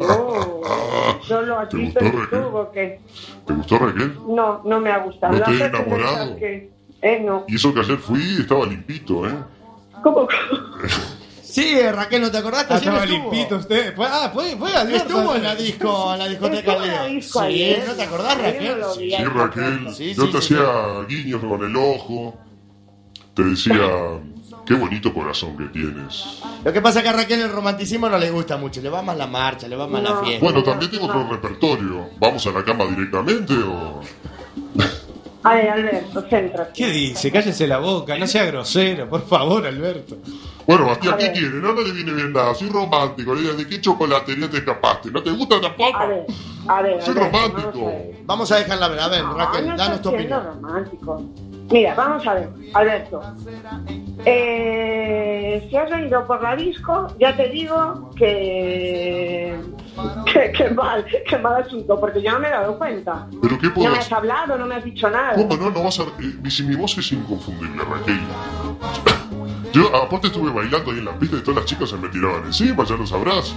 [0.00, 2.40] Oh, ¿Solo ¿Te gustó, Raquel?
[2.42, 2.98] o qué?
[3.46, 4.12] ¿Te gustó, Raquel?
[4.26, 5.32] No, no me ha gustado.
[5.38, 6.36] ¿No te he enamorado?
[6.36, 6.68] que-
[7.00, 7.44] Eh, no.
[7.48, 9.34] Y eso que ayer fui estaba limpito, ¿eh?
[10.02, 10.28] ¿Cómo?
[11.52, 12.72] Sí, Raquel, ¿no te acordaste?
[12.72, 13.94] Ah, estaba limpito usted.
[13.94, 14.70] Fue, ah, fue, fue.
[14.96, 17.76] Estuvo en la disco, en la discoteca disco Sí.
[17.86, 18.76] ¿no te acordás, Raquel?
[18.96, 22.38] Sí, Raquel, Sí, yo sí, te sí, hacía guiños con el ojo,
[23.34, 23.86] te decía,
[24.64, 26.40] qué bonito corazón que tienes.
[26.64, 29.02] Lo que pasa es que a Raquel el romanticismo no le gusta mucho, le va
[29.02, 30.42] más la marcha, le va más la fiesta.
[30.42, 32.08] Bueno, también tengo otro repertorio.
[32.18, 34.00] ¿Vamos a la cama directamente o...?
[35.44, 36.72] A ver, Alberto, céntrate.
[36.74, 37.30] ¿Qué dice?
[37.32, 40.16] Cállese la boca, no sea grosero, por favor, Alberto.
[40.66, 41.48] Bueno, Bastián, A ¿qué quiere?
[41.56, 42.54] No, no le viene bien nada.
[42.54, 43.34] Soy romántico.
[43.34, 45.10] ¿De qué chocolatería te escapaste?
[45.10, 45.96] ¿No te gusta tampoco?
[45.98, 46.26] A ver,
[46.68, 47.72] a ver, Soy Alberto, romántico.
[47.72, 48.16] vamos a ver.
[48.24, 50.62] Vamos a dejarla ver, a ver, No, Raquel, no danos tu estás siendo opinión.
[50.62, 51.22] romántico.
[51.70, 53.20] Mira, vamos a ver, Alberto.
[54.24, 59.58] Eh, si has venido por la disco, ya te digo que,
[60.32, 63.26] que, que mal, que mal asunto, porque yo no me he dado cuenta.
[63.40, 65.34] ¿Pero qué No puedo me has hablado, no me has dicho nada.
[65.34, 65.70] ¿Cómo no?
[65.70, 66.02] No vas a...
[66.02, 68.20] eh, si mi voz es inconfundible, Raquel.
[69.72, 72.44] Yo aparte estuve bailando ahí en la pista y todas las chicas se me tiraban
[72.44, 73.54] encima, ya lo sabrás.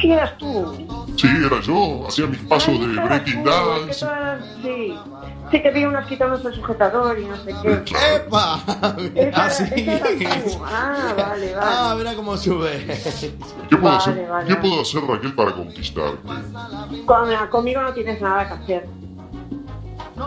[0.00, 0.74] ¿Quién eras tú?
[1.16, 4.06] Sí, era yo, hacía mis pasos de breaking dance.
[4.62, 4.94] Sí.
[5.52, 7.84] Sí que vi unas quitando el sujetador y no sé qué.
[8.16, 8.58] ¡Epa!
[9.14, 10.58] Esa- Ah, esa.
[10.64, 11.56] Ah, vale, vale.
[11.60, 12.84] Ah, mira cómo sube.
[13.68, 14.48] ¿Qué puedo, Vale, hacer, vale.
[14.48, 16.18] ¿Qué puedo hacer, Raquel, para conquistarte?
[17.06, 18.88] Con- conmigo no tienes nada que hacer.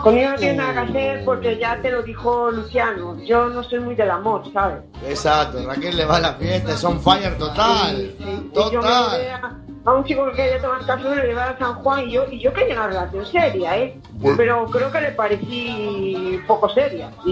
[0.04, 3.18] Conmigo no tienes nada que hacer porque ya te lo dijo Luciano.
[3.26, 4.84] Yo no soy muy del amor, ¿sabes?
[5.08, 8.00] Exacto, Raquel le va a la fiesta, es on fire total.
[8.00, 8.16] Y
[8.56, 9.65] yo me Total.
[9.86, 12.40] A, un chico que quería tomar café, le llevé a San Juan y yo, y
[12.40, 13.98] yo quería una relación seria, ¿eh?
[14.38, 17.32] Pero creo que le parecí poco seria y,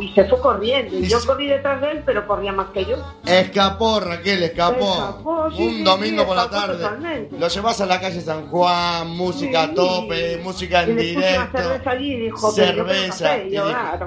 [0.00, 0.98] y- y se fue corriendo.
[0.98, 2.96] Y yo corrí detrás de él, pero corría más que yo.
[3.26, 4.80] Escapó, Raquel, escapó.
[4.94, 6.76] Escapó, sí, Un sí, domingo sí, por la tarde.
[6.82, 7.38] totalmente.
[7.38, 11.58] Lo llevas a la calle San Juan, música a tope, música Y en una directo.
[11.58, 12.64] cerveza allí y dijo, yo.
[12.64, 13.98] Y yo, Y- ah,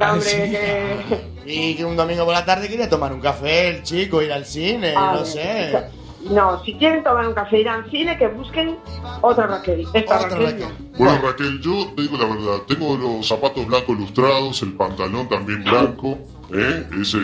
[0.00, 1.22] Ah, que...
[1.44, 4.44] Y que un domingo por la tarde quería tomar un café, el chico, ir al
[4.44, 5.84] cine, A no ver, sé.
[6.30, 8.76] No, si quieren tomar un café, ir al cine, que busquen
[9.22, 9.86] otra Raquel.
[9.92, 10.68] Esta Otra Raquel, Raquel.
[10.92, 10.98] no.
[10.98, 15.64] Bueno, Raquel, yo te digo la verdad, tengo los zapatos blancos lustrados, el pantalón también
[15.64, 16.18] blanco,
[16.52, 16.86] ¿eh?
[17.00, 17.18] Ese,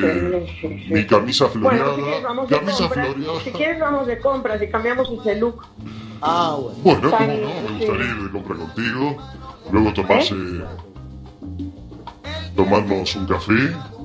[0.90, 3.06] mi camisa Bueno, floreada, si quieres, vamos de camisa compras.
[3.08, 3.40] floreada.
[3.40, 5.66] Si quieres, vamos de compras y cambiamos ese look.
[6.20, 6.78] Ah, bueno.
[6.82, 9.16] Bueno, cómo no, me gustaría ir de compra contigo,
[9.70, 10.34] luego tomarse,
[12.56, 13.52] tomarnos un café,
[13.96, 13.97] ¿Un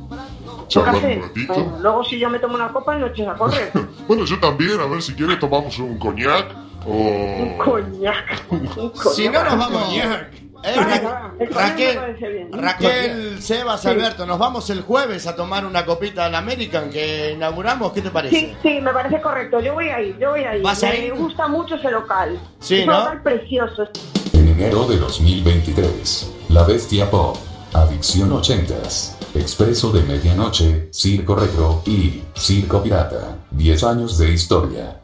[0.73, 1.53] charlar un ratito.
[1.53, 3.71] Bueno, luego, si yo me tomo una copa, no eches a correr.
[4.07, 6.47] Bueno, yo también, a ver si quieres tomamos un coñac
[6.85, 7.63] Un o...
[7.63, 8.43] coñac.
[8.49, 8.69] Un
[9.15, 9.83] Si no nos vamos.
[9.85, 10.33] Coñac.
[10.65, 12.49] Eh, Ra- coñac Raquel.
[12.51, 13.87] Raquel, Sebas, Sí.
[13.89, 18.07] Alberto, nos vamos el jueves a tomar una copita al American que inauguramos, ¿qué te
[18.07, 18.55] Sí, parece?
[18.61, 19.59] sí, me parece correcto.
[19.59, 20.63] Yo voy a ir, yo voy a ir.
[20.63, 21.13] ¿Vas a me ir?
[21.15, 22.39] gusta mucho ese local.
[22.59, 22.93] Sí, es ¿no?
[22.93, 23.89] un local precioso.
[24.33, 27.37] En enero de 2023, La Bestia Pop,
[27.73, 33.37] Adicción 80s, Expreso de Medianoche, Circo Retro y Circo Pirata.
[33.49, 35.01] 10 años de historia.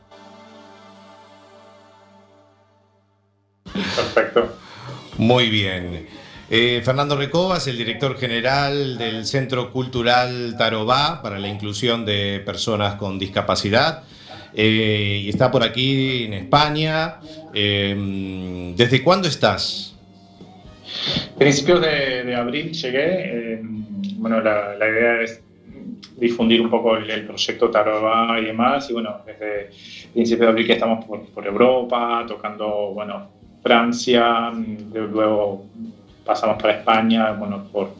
[3.73, 4.53] Perfecto.
[5.17, 6.07] Muy bien.
[6.51, 12.95] Eh, Fernando Recobas, el director general del Centro Cultural Tarobá para la inclusión de personas
[12.95, 14.03] con discapacidad.
[14.53, 17.19] Eh, y está por aquí en España.
[17.53, 19.88] Eh, ¿Desde cuándo estás?
[21.37, 23.53] Principios de, de abril llegué.
[23.53, 23.61] eh,
[24.17, 25.41] bueno, la, la idea es
[26.17, 28.89] difundir un poco el, el proyecto Tarobá y demás.
[28.89, 29.69] Y bueno, desde
[30.13, 33.27] principios de abril que estamos por, por Europa, tocando, bueno,
[33.63, 35.65] Francia, mm, luego
[36.25, 37.91] pasamos por España, bueno, por,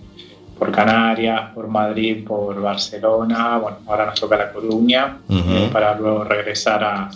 [0.58, 3.58] por Canarias, por Madrid, por Barcelona.
[3.58, 7.10] Bueno, ahora nos toca La Coruña eh, para luego regresar a,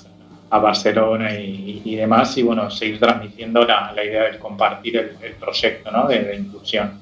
[0.53, 5.11] a Barcelona y, y demás y bueno, seguir transmitiendo la, la idea de compartir el,
[5.19, 6.07] el proyecto ¿no?
[6.07, 7.01] de, de inclusión.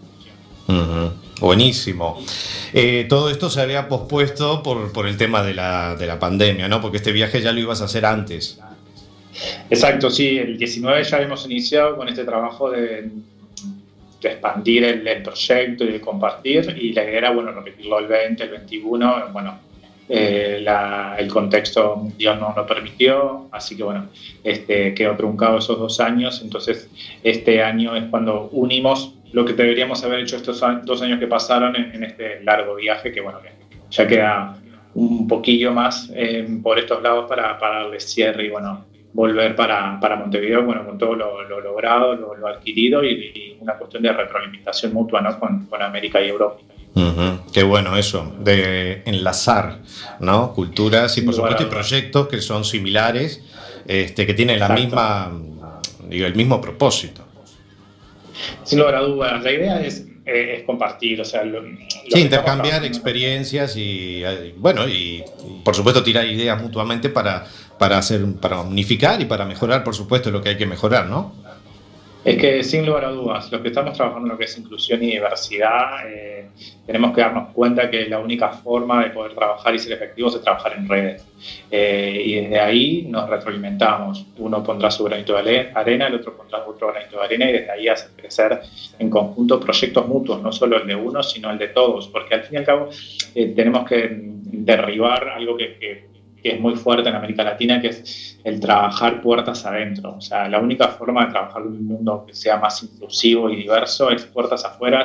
[1.41, 2.23] Buenísimo.
[2.71, 6.69] Eh, todo esto se había pospuesto por, por el tema de la, de la pandemia,
[6.69, 6.79] ¿no?
[6.79, 8.57] Porque este viaje ya lo ibas a hacer antes.
[9.69, 13.09] Exacto, sí, el 19 ya hemos iniciado con este trabajo de,
[14.21, 18.07] de expandir el, el proyecto y de compartir y la idea era, bueno, repetirlo el
[18.07, 19.59] 20, el 21, bueno,
[20.14, 24.09] eh, la- el contexto mundial no lo permitió, así que bueno,
[24.43, 26.89] este, quedó truncado esos dos años, entonces
[27.24, 31.76] este año es cuando unimos lo que deberíamos haber hecho estos dos años que pasaron
[31.78, 33.39] en, este largo viaje, que bueno,
[33.89, 34.57] ya queda
[34.93, 39.97] un poquillo más eh, por estos lados para, para darle cierre y bueno, volver para,
[40.01, 44.12] para Montevideo, bueno, con todo lo, lo logrado, lo, adquirido y, y una cuestión de
[44.12, 45.39] retroalimentación mutua ¿no?
[45.39, 46.57] con, con América y Europa.
[47.53, 49.79] Qué bueno eso, de enlazar
[50.19, 50.53] ¿no?
[50.53, 53.41] culturas y por supuesto y proyectos que son similares,
[53.87, 55.31] este, que tienen la misma,
[56.07, 57.23] digo, el mismo propósito.
[58.63, 62.83] Sin lugar a dudas, la idea es, eh, es compartir, o sea, lo, Sí, intercambiar
[62.83, 65.23] experiencias y, eh, bueno, y
[65.63, 67.45] por supuesto tirar ideas mutuamente para,
[67.77, 71.33] para, hacer, para unificar y para mejorar, por supuesto, lo que hay que mejorar, ¿no?
[72.24, 75.01] Es que sin lugar a dudas, los que estamos trabajando en lo que es inclusión
[75.01, 76.49] y diversidad, eh,
[76.86, 80.43] tenemos que darnos cuenta que la única forma de poder trabajar y ser efectivos es
[80.43, 81.26] trabajar en redes.
[81.72, 84.24] Eh, y desde ahí nos retroalimentamos.
[84.38, 87.72] Uno pondrá su granito de arena, el otro pondrá otro granito de arena y desde
[87.72, 88.59] ahí hacer crecer
[88.99, 92.07] en conjunto proyectos mutuos, no solo el de uno, sino el de todos.
[92.09, 92.89] Porque al fin y al cabo
[93.34, 96.11] eh, tenemos que derribar algo que-
[96.41, 100.15] que es muy fuerte en América Latina, que es el trabajar puertas adentro.
[100.17, 103.57] O sea, la única forma de trabajar en un mundo que sea más inclusivo y
[103.57, 105.03] diverso es puertas afuera,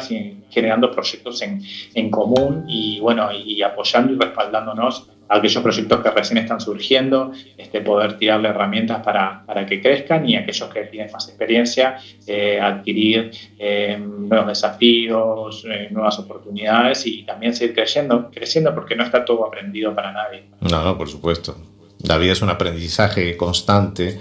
[0.51, 1.61] generando proyectos en,
[1.95, 7.81] en común y, bueno, y apoyando y respaldándonos aquellos proyectos que recién están surgiendo, este,
[7.81, 13.31] poder tirarle herramientas para, para que crezcan y aquellos que tienen más experiencia, eh, adquirir
[13.59, 19.47] eh, nuevos desafíos, eh, nuevas oportunidades y también seguir creciendo, creciendo porque no está todo
[19.47, 20.45] aprendido para nadie.
[20.61, 21.57] No, no, por supuesto.
[22.03, 24.21] La vida es un aprendizaje constante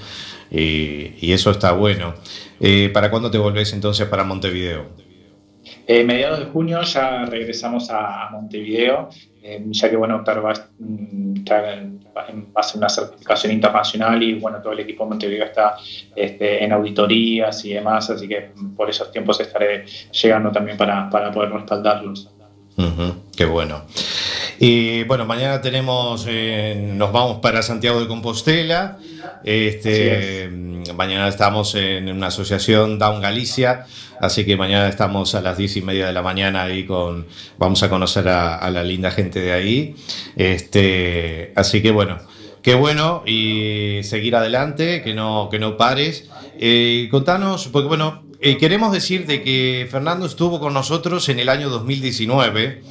[0.49, 2.15] y, y eso está bueno.
[2.93, 5.05] ¿Para cuándo te volvés entonces para Montevideo?
[5.87, 9.09] Eh, mediados de junio ya regresamos a Montevideo,
[9.47, 11.43] eh, ya que bueno, Octavio va, mm,
[12.55, 15.75] a hacer una certificación internacional y bueno, todo el equipo de Montevideo está
[16.15, 21.07] este, en auditorías y demás, así que mm, por esos tiempos estaré llegando también para,
[21.11, 22.31] para poder respaldarlos.
[22.77, 23.83] Ujú, qué bueno.
[24.59, 28.97] Y bueno, mañana tenemos, eh, nos vamos para Santiago de Compostela.
[29.43, 30.49] Este,
[30.95, 33.85] mañana estamos en una asociación Down Galicia,
[34.19, 37.27] así que mañana estamos a las diez y media de la mañana ahí con,
[37.57, 39.95] vamos a conocer a, a la linda gente de ahí.
[40.35, 42.17] Este, así que bueno,
[42.65, 46.29] qué bueno y seguir adelante, que no, que no pares.
[46.59, 51.49] Eh, contanos, porque bueno, eh, queremos decir de que Fernando estuvo con nosotros en el
[51.49, 52.81] año 2019,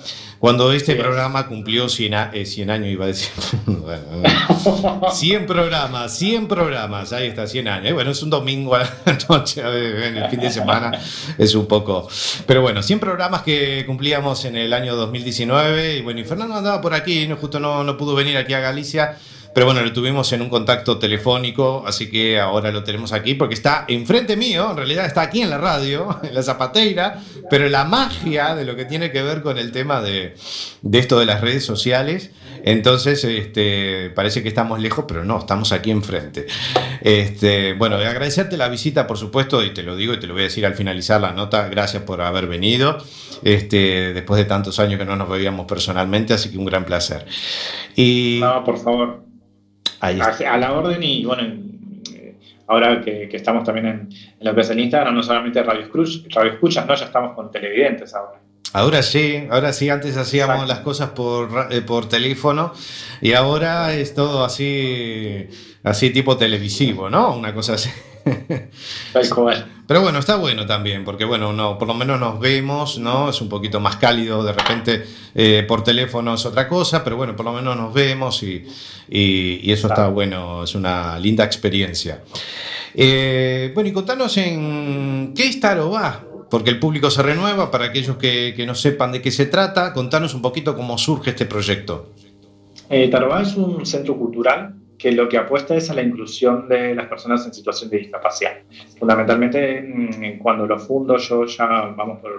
[0.44, 3.30] cuando este programa cumplió 100, a- eh, 100 años, iba a decir.
[3.66, 7.86] Bueno, 100 programas, 100 programas, ahí está, 100 años.
[7.86, 8.90] Eh, Bueno, es un domingo a la
[9.30, 11.00] noche, en el fin de semana,
[11.38, 12.06] es un poco.
[12.46, 16.82] Pero bueno, 100 programas que cumplíamos en el año 2019, y bueno, y Fernando andaba
[16.82, 19.16] por aquí, no, justo no, no pudo venir aquí a Galicia.
[19.54, 23.54] Pero bueno, lo tuvimos en un contacto telefónico, así que ahora lo tenemos aquí porque
[23.54, 27.84] está enfrente mío, en realidad está aquí en la radio, en la zapateira, pero la
[27.84, 30.34] magia de lo que tiene que ver con el tema de,
[30.82, 32.32] de esto de las redes sociales,
[32.64, 36.46] entonces este, parece que estamos lejos, pero no, estamos aquí enfrente.
[37.02, 40.42] Este, bueno, agradecerte la visita, por supuesto, y te lo digo y te lo voy
[40.42, 42.98] a decir al finalizar la nota, gracias por haber venido,
[43.42, 47.26] este, después de tantos años que no nos veíamos personalmente, así que un gran placer.
[47.94, 48.40] Y...
[48.40, 49.24] Por favor.
[50.06, 51.42] Ahí a, a la orden y bueno,
[52.14, 52.34] eh,
[52.66, 55.86] ahora que, que estamos también en, en lo que es el Instagram, no solamente radio,
[55.88, 58.40] escuch- radio escuchas, no, ya estamos con televidentes ahora.
[58.72, 62.72] Ahora sí, ahora sí, antes hacíamos las cosas por, eh, por teléfono
[63.20, 65.46] y ahora es todo así,
[65.84, 67.36] así tipo televisivo, ¿no?
[67.36, 67.90] Una cosa así.
[69.86, 73.28] Pero bueno, está bueno también, porque bueno, no, por lo menos nos vemos, ¿no?
[73.28, 75.04] Es un poquito más cálido, de repente
[75.34, 78.66] eh, por teléfono es otra cosa, pero bueno, por lo menos nos vemos y,
[79.10, 82.22] y- y eso está bueno, es una linda experiencia.
[82.94, 88.16] Eh, bueno, y contanos en qué Staro va, porque el público se renueva, para aquellos
[88.16, 92.12] que, que no sepan de qué se trata, contanos un poquito cómo surge este proyecto.
[92.88, 96.94] Eh, Tarobá es un centro cultural que lo que apuesta es a la inclusión de
[96.94, 98.52] las personas en situación de discapacidad.
[98.98, 101.66] Fundamentalmente, cuando lo fundo, yo ya
[101.96, 102.32] vamos por,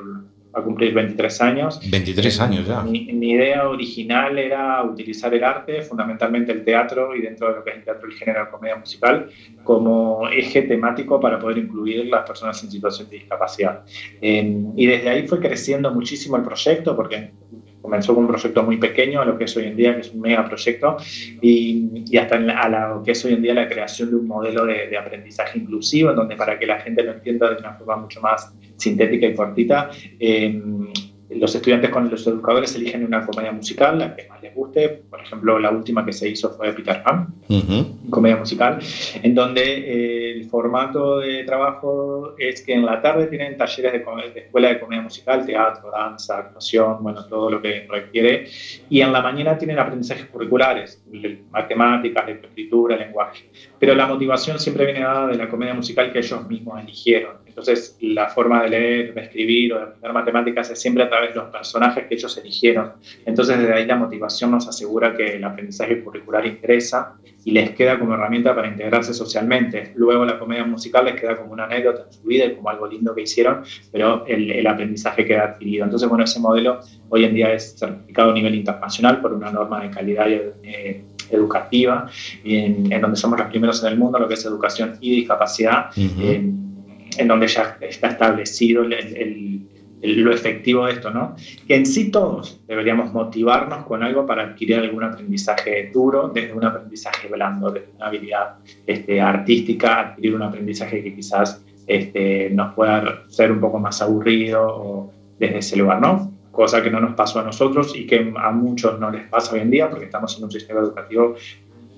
[0.55, 1.79] a cumplir 23 años.
[1.89, 2.81] 23 años ya.
[2.81, 7.63] Mi, mi idea original era utilizar el arte, fundamentalmente el teatro y dentro de lo
[7.63, 9.29] que es el teatro, el género de comedia musical,
[9.63, 13.83] como eje temático para poder incluir las personas en situación de discapacidad.
[14.21, 17.31] Eh, y desde ahí fue creciendo muchísimo el proyecto porque
[17.85, 20.11] comenzó con un proyecto muy pequeño a lo que es hoy en día, que es
[20.11, 20.97] un megaproyecto,
[21.41, 24.65] y, y hasta a lo que es hoy en día la creación de un modelo
[24.65, 27.97] de, de aprendizaje inclusivo, en donde para que la gente lo entienda de una forma
[27.97, 30.61] mucho más sintética y cortita, eh,
[31.29, 35.03] los estudiantes con los educadores eligen una comedia musical, la que más les guste.
[35.09, 37.33] Por ejemplo, la última que se hizo fue Peter Pan,
[38.09, 38.79] comedia musical,
[39.21, 44.31] en donde eh, el formato de trabajo es que en la tarde tienen talleres de,
[44.33, 48.47] de escuela de comedia musical, teatro, danza, actuación, bueno, todo lo que requiere,
[48.89, 51.03] y en la mañana tienen aprendizajes curriculares,
[51.49, 53.49] matemáticas, de escritura, lenguaje.
[53.79, 57.44] Pero la motivación siempre viene dada de la comedia musical que ellos mismos eligieron.
[57.55, 61.29] Entonces, la forma de leer, de escribir o de aprender matemáticas es siempre a través
[61.29, 62.91] de los personajes que ellos eligieron.
[63.25, 67.97] Entonces, desde ahí la motivación nos asegura que el aprendizaje curricular interesa y les queda
[67.97, 69.93] como herramienta para integrarse socialmente.
[69.95, 72.87] Luego la comedia musical les queda como una anécdota en su vida y como algo
[72.87, 75.85] lindo que hicieron, pero el, el aprendizaje queda adquirido.
[75.85, 79.81] Entonces, bueno, ese modelo hoy en día es certificado a nivel internacional por una norma
[79.81, 82.07] de calidad eh, educativa,
[82.43, 85.15] en, en donde somos los primeros en el mundo, en lo que es educación y
[85.15, 85.89] discapacidad,
[87.17, 89.67] en donde ya está establecido el-
[90.01, 91.35] lo efectivo de esto, ¿no?
[91.67, 96.63] Que en sí todos deberíamos motivarnos con algo para adquirir algún aprendizaje duro, desde un
[96.63, 98.55] aprendizaje blando, desde una habilidad
[98.85, 104.61] este, artística, adquirir un aprendizaje que quizás este, nos pueda ser un poco más aburrido
[104.67, 106.31] o desde ese lugar, ¿no?
[106.51, 109.61] Cosa que no nos pasó a nosotros y que a muchos no les pasa hoy
[109.61, 111.35] en día porque estamos en un sistema educativo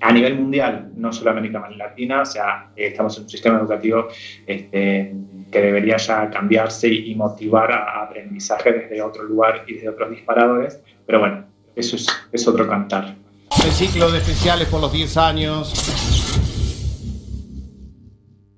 [0.00, 4.08] a nivel mundial, no solo América Latina, o sea, estamos en un sistema educativo
[4.46, 5.14] este,
[5.50, 10.10] que debería ya cambiarse y, motivar a, a aprendizaje desde otro lugar y desde otros
[10.10, 11.44] disparadores, pero bueno,
[11.74, 13.16] eso es, es otro cantar.
[13.64, 15.72] El ciclo de especiales por los 10 años.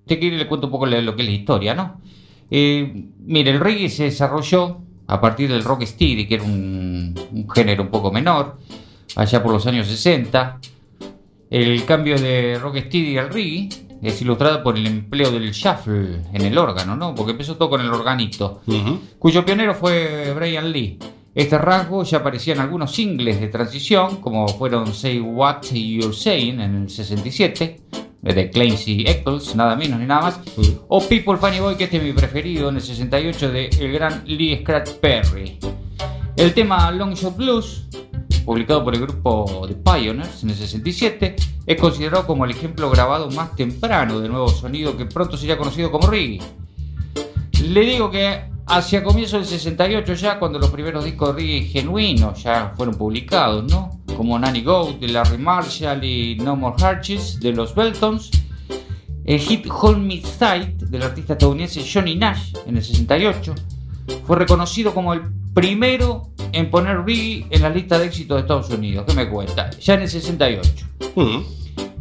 [0.07, 2.01] Te quiero le cuento un poco lo que es la historia, ¿no?
[2.51, 7.49] Eh, mire, el reggae se desarrolló a partir del rock steady, que era un, un
[7.49, 8.59] género un poco menor,
[9.17, 10.59] allá por los años 60.
[11.51, 13.69] El cambio de rock steady al reggae
[14.01, 17.13] es ilustrado por el empleo del shuffle en el órgano, ¿no?
[17.13, 18.63] Porque empezó todo con el organito,
[19.19, 20.97] cuyo pionero fue Brian Lee.
[21.35, 26.61] Este rasgo ya aparecía en algunos singles de transición, como fueron Say What You're Saying
[26.61, 27.81] en el 67,
[28.23, 30.41] de Clancy Eccles, nada menos ni nada más,
[30.87, 34.23] o People Funny Boy, que este es mi preferido, en el 68, de el gran
[34.25, 35.59] Lee Scratch Perry.
[36.37, 37.89] El tema Long Shot Blues,
[38.51, 41.37] publicado por el grupo The Pioneers en el 67,
[41.67, 45.93] es considerado como el ejemplo grabado más temprano del nuevo sonido que pronto sería conocido
[45.93, 46.41] como reggae.
[47.63, 52.43] Le digo que hacia comienzos del 68 ya, cuando los primeros discos de reggae genuinos
[52.43, 54.01] ya fueron publicados, ¿no?
[54.17, 58.33] Como Nanny Goat de Larry Marshall y No More Arches de los Beltons,
[59.27, 63.55] el hit Hold Me Tight del artista estadounidense Johnny Nash en el 68
[64.27, 65.23] fue reconocido como el
[65.55, 69.05] primero en poner reggae en la lista de éxitos de Estados Unidos.
[69.07, 69.71] ¿Qué me cuenta?
[69.71, 70.87] Ya en el 68.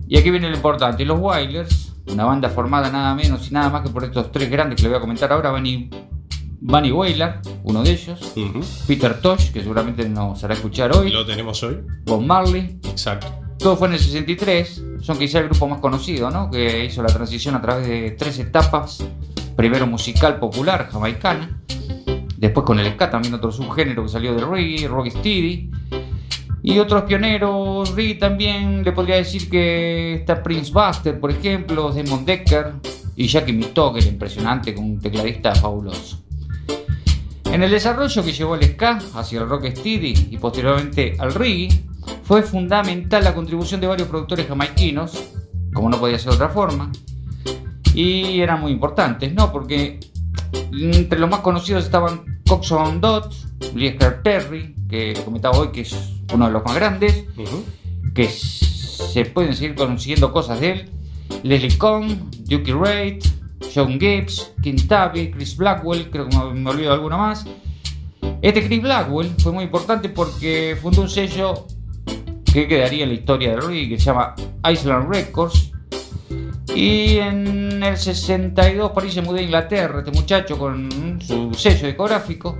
[0.08, 1.06] Y aquí viene lo importante.
[1.06, 4.78] Los Wailers, una banda formada nada menos y nada más que por estos tres grandes
[4.78, 5.90] que le voy a comentar ahora, Bunny,
[6.62, 8.34] Bunny Wailer, uno de ellos,
[8.88, 11.78] Peter Tosh, que seguramente nos hará escuchar hoy, Lo tenemos hoy.
[12.06, 12.80] Bob Marley.
[12.90, 13.28] Exacto.
[13.60, 16.50] Todo fue en el 63, son quizá el grupo más conocido, ¿no?
[16.50, 19.06] Que hizo la transición a través de tres etapas.
[19.58, 21.62] Primero musical popular, jamaicana.
[22.40, 25.70] Después con el ska, también otro subgénero que salió del reggae, rocksteady.
[26.64, 32.24] Y otros pioneros, reggae también, le podría decir que está Prince Buster, por ejemplo, Demon
[32.24, 32.76] Decker
[33.18, 36.24] y Jackie Mito, que era impresionante, con un tecladista fabuloso.
[37.52, 41.68] En el desarrollo que llevó al ska hacia el rocksteady y posteriormente al reggae,
[42.24, 45.32] fue fundamental la contribución de varios productores jamaiquinos,
[45.74, 46.90] como no podía ser de otra forma,
[47.94, 49.52] y eran muy importantes, ¿no?
[49.52, 50.00] Porque
[50.72, 53.34] entre los más conocidos estaban Coxon Dot,
[53.76, 55.96] Lee Scratch Perry, que comentaba hoy que es
[56.34, 57.26] uno de los más grandes,
[58.14, 60.90] que se pueden seguir consiguiendo cosas de él,
[61.44, 63.24] Leslie Cohn, Dookie Reid,
[63.74, 64.54] John Gibbs,
[64.88, 67.46] Tabby, Chris Blackwell, creo que me, olvido de alguno más.
[68.42, 71.68] Este Chris Blackwell fue muy importante porque fundó un sello
[72.52, 74.36] que quedaría en la historia del reggae que se llama
[74.70, 75.72] Island Records.
[76.76, 82.58] Y en el 62 por se mudó a Inglaterra este muchacho con su sello discográfico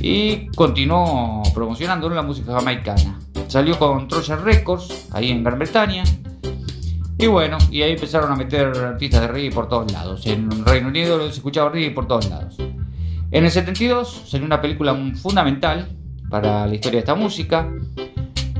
[0.00, 3.18] y continuó promocionando la música jamaicana.
[3.48, 6.04] Salió con Trojan Records ahí en Gran Bretaña.
[7.18, 10.26] Y bueno, y ahí empezaron a meter artistas de reggae por todos lados.
[10.26, 12.56] En Reino Unido se escuchaba reggae por todos lados.
[13.30, 15.88] En el 72 salió una película fundamental
[16.30, 17.68] para la historia de esta música,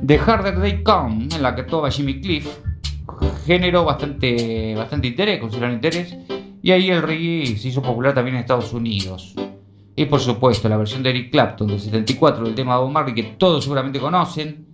[0.04, 2.48] The Harder They Come, en la que actuaba Jimmy Cliff,
[3.46, 5.40] generó bastante, bastante interés,
[5.72, 6.16] interés,
[6.62, 9.34] y ahí el reggae se hizo popular también en Estados Unidos.
[9.94, 13.14] Y por supuesto, la versión de Eric Clapton del 74 del tema de Bob Marley,
[13.14, 14.66] que todos seguramente conocen,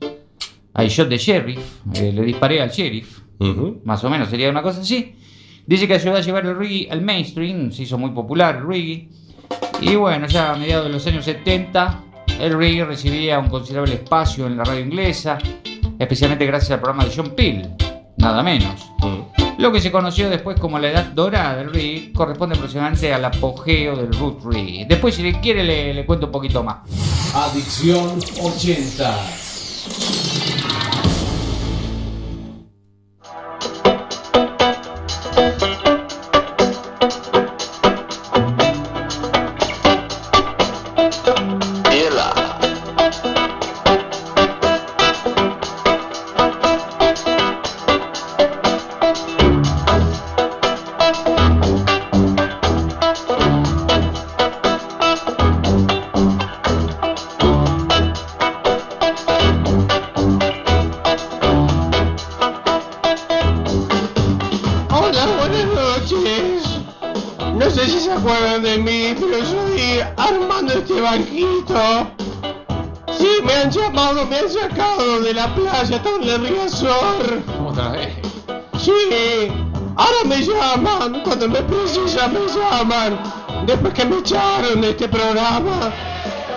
[0.77, 3.21] I Shot the Sheriff, eh, le disparé al sheriff,
[3.85, 5.15] más o menos sería una cosa así.
[5.67, 9.09] Dice que ayudó a llevar el reggae al mainstream, se hizo muy popular el reggae.
[9.81, 12.05] Y bueno, ya a mediados de los años 70,
[12.41, 15.39] el reggae recibía un considerable espacio en la radio inglesa,
[15.99, 17.75] especialmente gracias al programa de John Peel,
[18.23, 18.93] nada menos.
[19.59, 23.97] Lo que se conoció después como la edad dorada del reggae corresponde aproximadamente al apogeo
[23.97, 24.87] del root reggae.
[24.89, 26.79] Después, si le quiere, le, le cuento un poquito más.
[27.35, 29.52] Adicción 80.
[71.53, 72.11] Banquito.
[73.19, 77.43] Sí, me han llamado, me han sacado de la playa tan de Riazor.
[77.67, 78.09] Otra vez.
[78.79, 78.93] Sí,
[79.97, 83.19] ahora me llaman, cuando me precisan me llaman,
[83.67, 85.93] después que me echaron de este programa.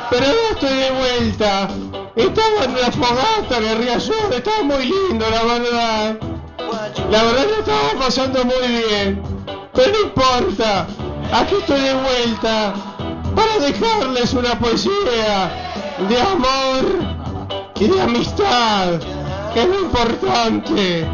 [0.10, 1.68] Pero ahora estoy de vuelta.
[2.16, 6.18] Estaba en la fogata de Riazor, estaba muy lindo, la verdad.
[7.12, 9.22] La verdad que estaba pasando muy bien.
[9.74, 10.88] Pero no importa,
[11.34, 12.95] aquí estoy de vuelta
[13.36, 16.86] para dejarles una poesía de amor
[17.80, 19.00] y de amistad.
[19.54, 21.08] que es lo importante.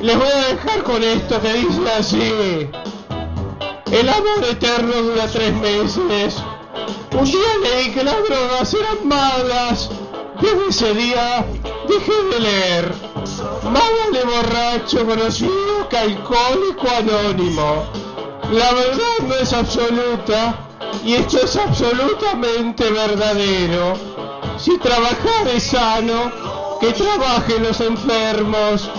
[0.00, 2.70] Les voy a dejar con esto que dice así.
[3.90, 6.36] El amor eterno dura tres meses.
[7.12, 9.90] Un día leí que las drogas eran malas.
[10.40, 11.44] Desde ese día
[11.86, 12.94] dejé de leer.
[13.70, 17.84] Más vale borracho conocido que alcohólico anónimo.
[18.52, 20.69] La verdad no es absoluta
[21.04, 23.94] y esto es absolutamente verdadero.
[24.58, 26.30] Si trabajar es sano,
[26.80, 28.90] que trabajen los enfermos.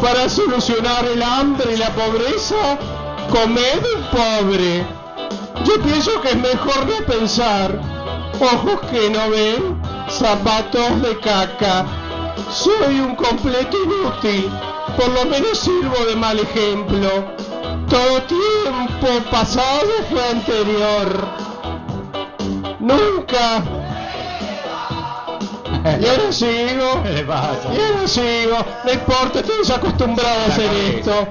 [0.00, 2.78] Para solucionar el hambre y la pobreza,
[3.30, 4.86] comed pobre.
[5.64, 7.80] Yo pienso que es mejor no pensar.
[8.40, 11.86] Ojos que no ven, zapatos de caca.
[12.50, 14.50] Soy un completo inútil.
[14.96, 17.08] Por lo menos sirvo de mal ejemplo.
[17.88, 21.26] Todo tiempo pasado fue anterior.
[22.80, 23.62] Nunca.
[26.00, 27.02] Y ahora sigo.
[27.74, 28.56] Y ahora sigo.
[28.84, 31.26] No importa, estoy acostumbrado a hacer esto.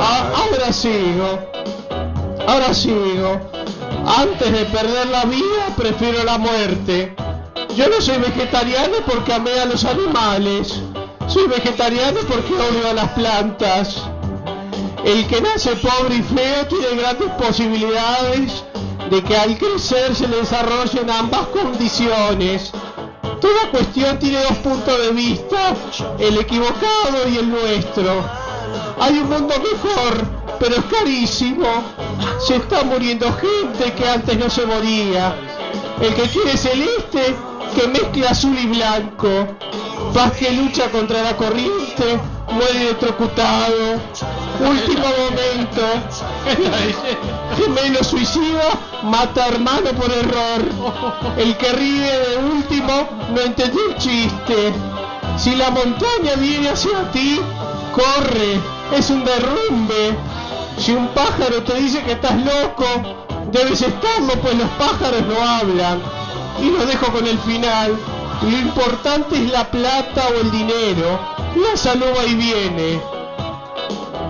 [0.00, 1.38] A- ahora sigo.
[2.46, 3.40] Ahora sigo.
[4.06, 7.14] Antes de perder la vida, prefiero la muerte.
[7.74, 10.80] Yo no soy vegetariano porque amé a los animales.
[11.26, 14.02] Soy vegetariano porque odio a las plantas.
[15.06, 18.64] El que nace pobre y feo tiene grandes posibilidades
[19.08, 22.72] de que al crecer se le desarrollen ambas condiciones.
[23.40, 25.76] Toda cuestión tiene dos puntos de vista,
[26.18, 28.24] el equivocado y el nuestro.
[28.98, 30.26] Hay un mundo mejor,
[30.58, 31.68] pero es carísimo.
[32.44, 35.36] Se está muriendo gente que antes no se moría.
[36.00, 37.36] El que quiere celeste,
[37.76, 39.28] que mezcla azul y blanco.
[40.12, 42.18] Paz que lucha contra la corriente,
[42.96, 44.00] electrocutado.
[44.60, 45.82] Último momento.
[47.56, 50.62] Gemelo suicida, mata a hermano por error.
[51.36, 54.72] El que ríe de último no entendió el chiste.
[55.36, 57.40] Si la montaña viene hacia ti,
[57.92, 58.60] corre,
[58.96, 60.16] es un derrumbe.
[60.78, 62.86] Si un pájaro te dice que estás loco,
[63.50, 66.00] debes estarlo, pues los pájaros no hablan.
[66.62, 67.96] Y lo dejo con el final.
[68.42, 71.18] Lo importante es la plata o el dinero.
[71.56, 73.00] La salud va y viene.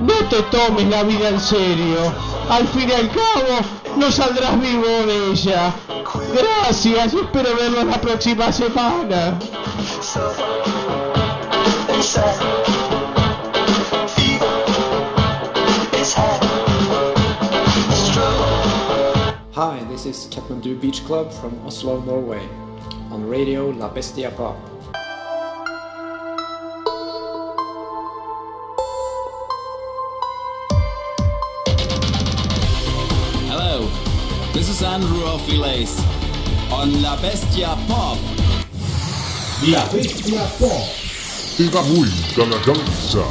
[0.00, 2.12] No te tomes la vida en serio.
[2.48, 3.58] Al fin y al cabo,
[3.96, 5.74] no saldrás vivo de ella.
[6.32, 9.38] Gracias espero verlos la próxima semana.
[19.54, 22.46] Hi, this is Kathmandu Beach Club from Oslo, Norway,
[23.16, 24.56] on radio La Bestia Pop.
[33.48, 33.88] Hello,
[34.52, 35.96] this is Andrew Ophiles
[36.70, 38.18] on La Bestia Pop.
[39.66, 40.84] La Bestia Pop.
[41.56, 43.24] Te da vuelta la cabeza.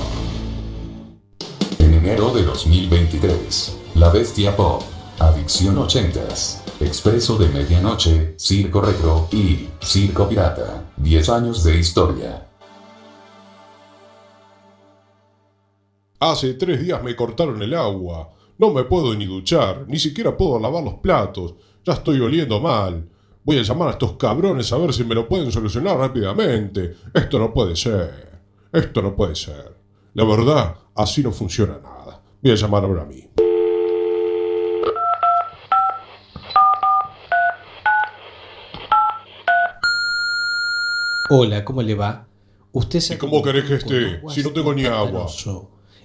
[1.77, 4.81] En enero de 2023, La Bestia Pop,
[5.19, 10.91] Adicción 80s, Expreso de Medianoche, Circo Retro y Circo Pirata.
[10.97, 12.47] 10 años de historia.
[16.19, 18.29] Hace tres días me cortaron el agua.
[18.57, 21.55] No me puedo ni duchar, ni siquiera puedo lavar los platos.
[21.85, 23.07] Ya estoy oliendo mal.
[23.45, 26.95] Voy a llamar a estos cabrones a ver si me lo pueden solucionar rápidamente.
[27.13, 28.41] Esto no puede ser.
[28.73, 29.77] Esto no puede ser.
[30.13, 32.21] La verdad, así no funciona nada.
[32.41, 33.29] Voy a llamar ahora a mí.
[41.27, 42.27] Hola, ¿cómo le va?
[42.71, 44.21] Usted se ¿Y cómo querés que esté?
[44.29, 45.25] Si no tengo ni agua.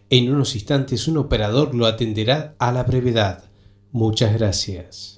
[0.09, 3.45] En unos instantes un operador lo atenderá a la brevedad.
[3.93, 5.17] Muchas gracias.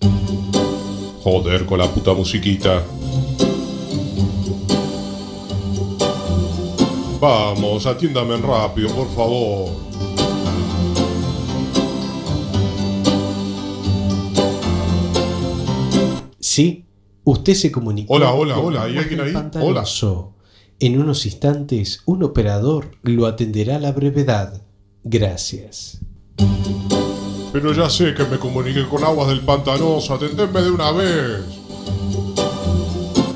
[1.22, 2.82] Joder con la puta musiquita.
[7.20, 9.70] Vamos, atiéndame rápido, por favor.
[16.40, 16.84] Sí,
[17.24, 18.14] usted se comunicó.
[18.14, 19.32] Hola, hola, con hola, ¿hay alguien ahí?
[19.32, 20.34] Pantanoso.
[20.78, 24.62] En unos instantes un operador lo atenderá a la brevedad.
[25.04, 26.00] Gracias.
[27.52, 31.44] Pero ya sé que me comuniqué con aguas del pantanoso, atendedme de una vez.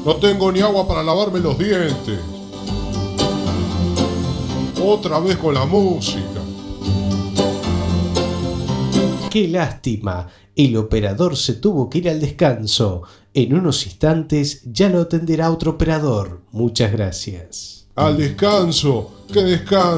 [0.05, 2.19] No tengo ni agua para lavarme los dientes.
[4.83, 6.41] Otra vez con la música.
[9.31, 10.29] Qué lástima.
[10.55, 13.03] El operador se tuvo que ir al descanso.
[13.37, 16.41] En unos instantes ya lo atenderá otro operador.
[16.53, 17.87] Muchas gracias.
[17.95, 19.25] Al descanso.
[19.31, 19.87] ¿Qué descanso?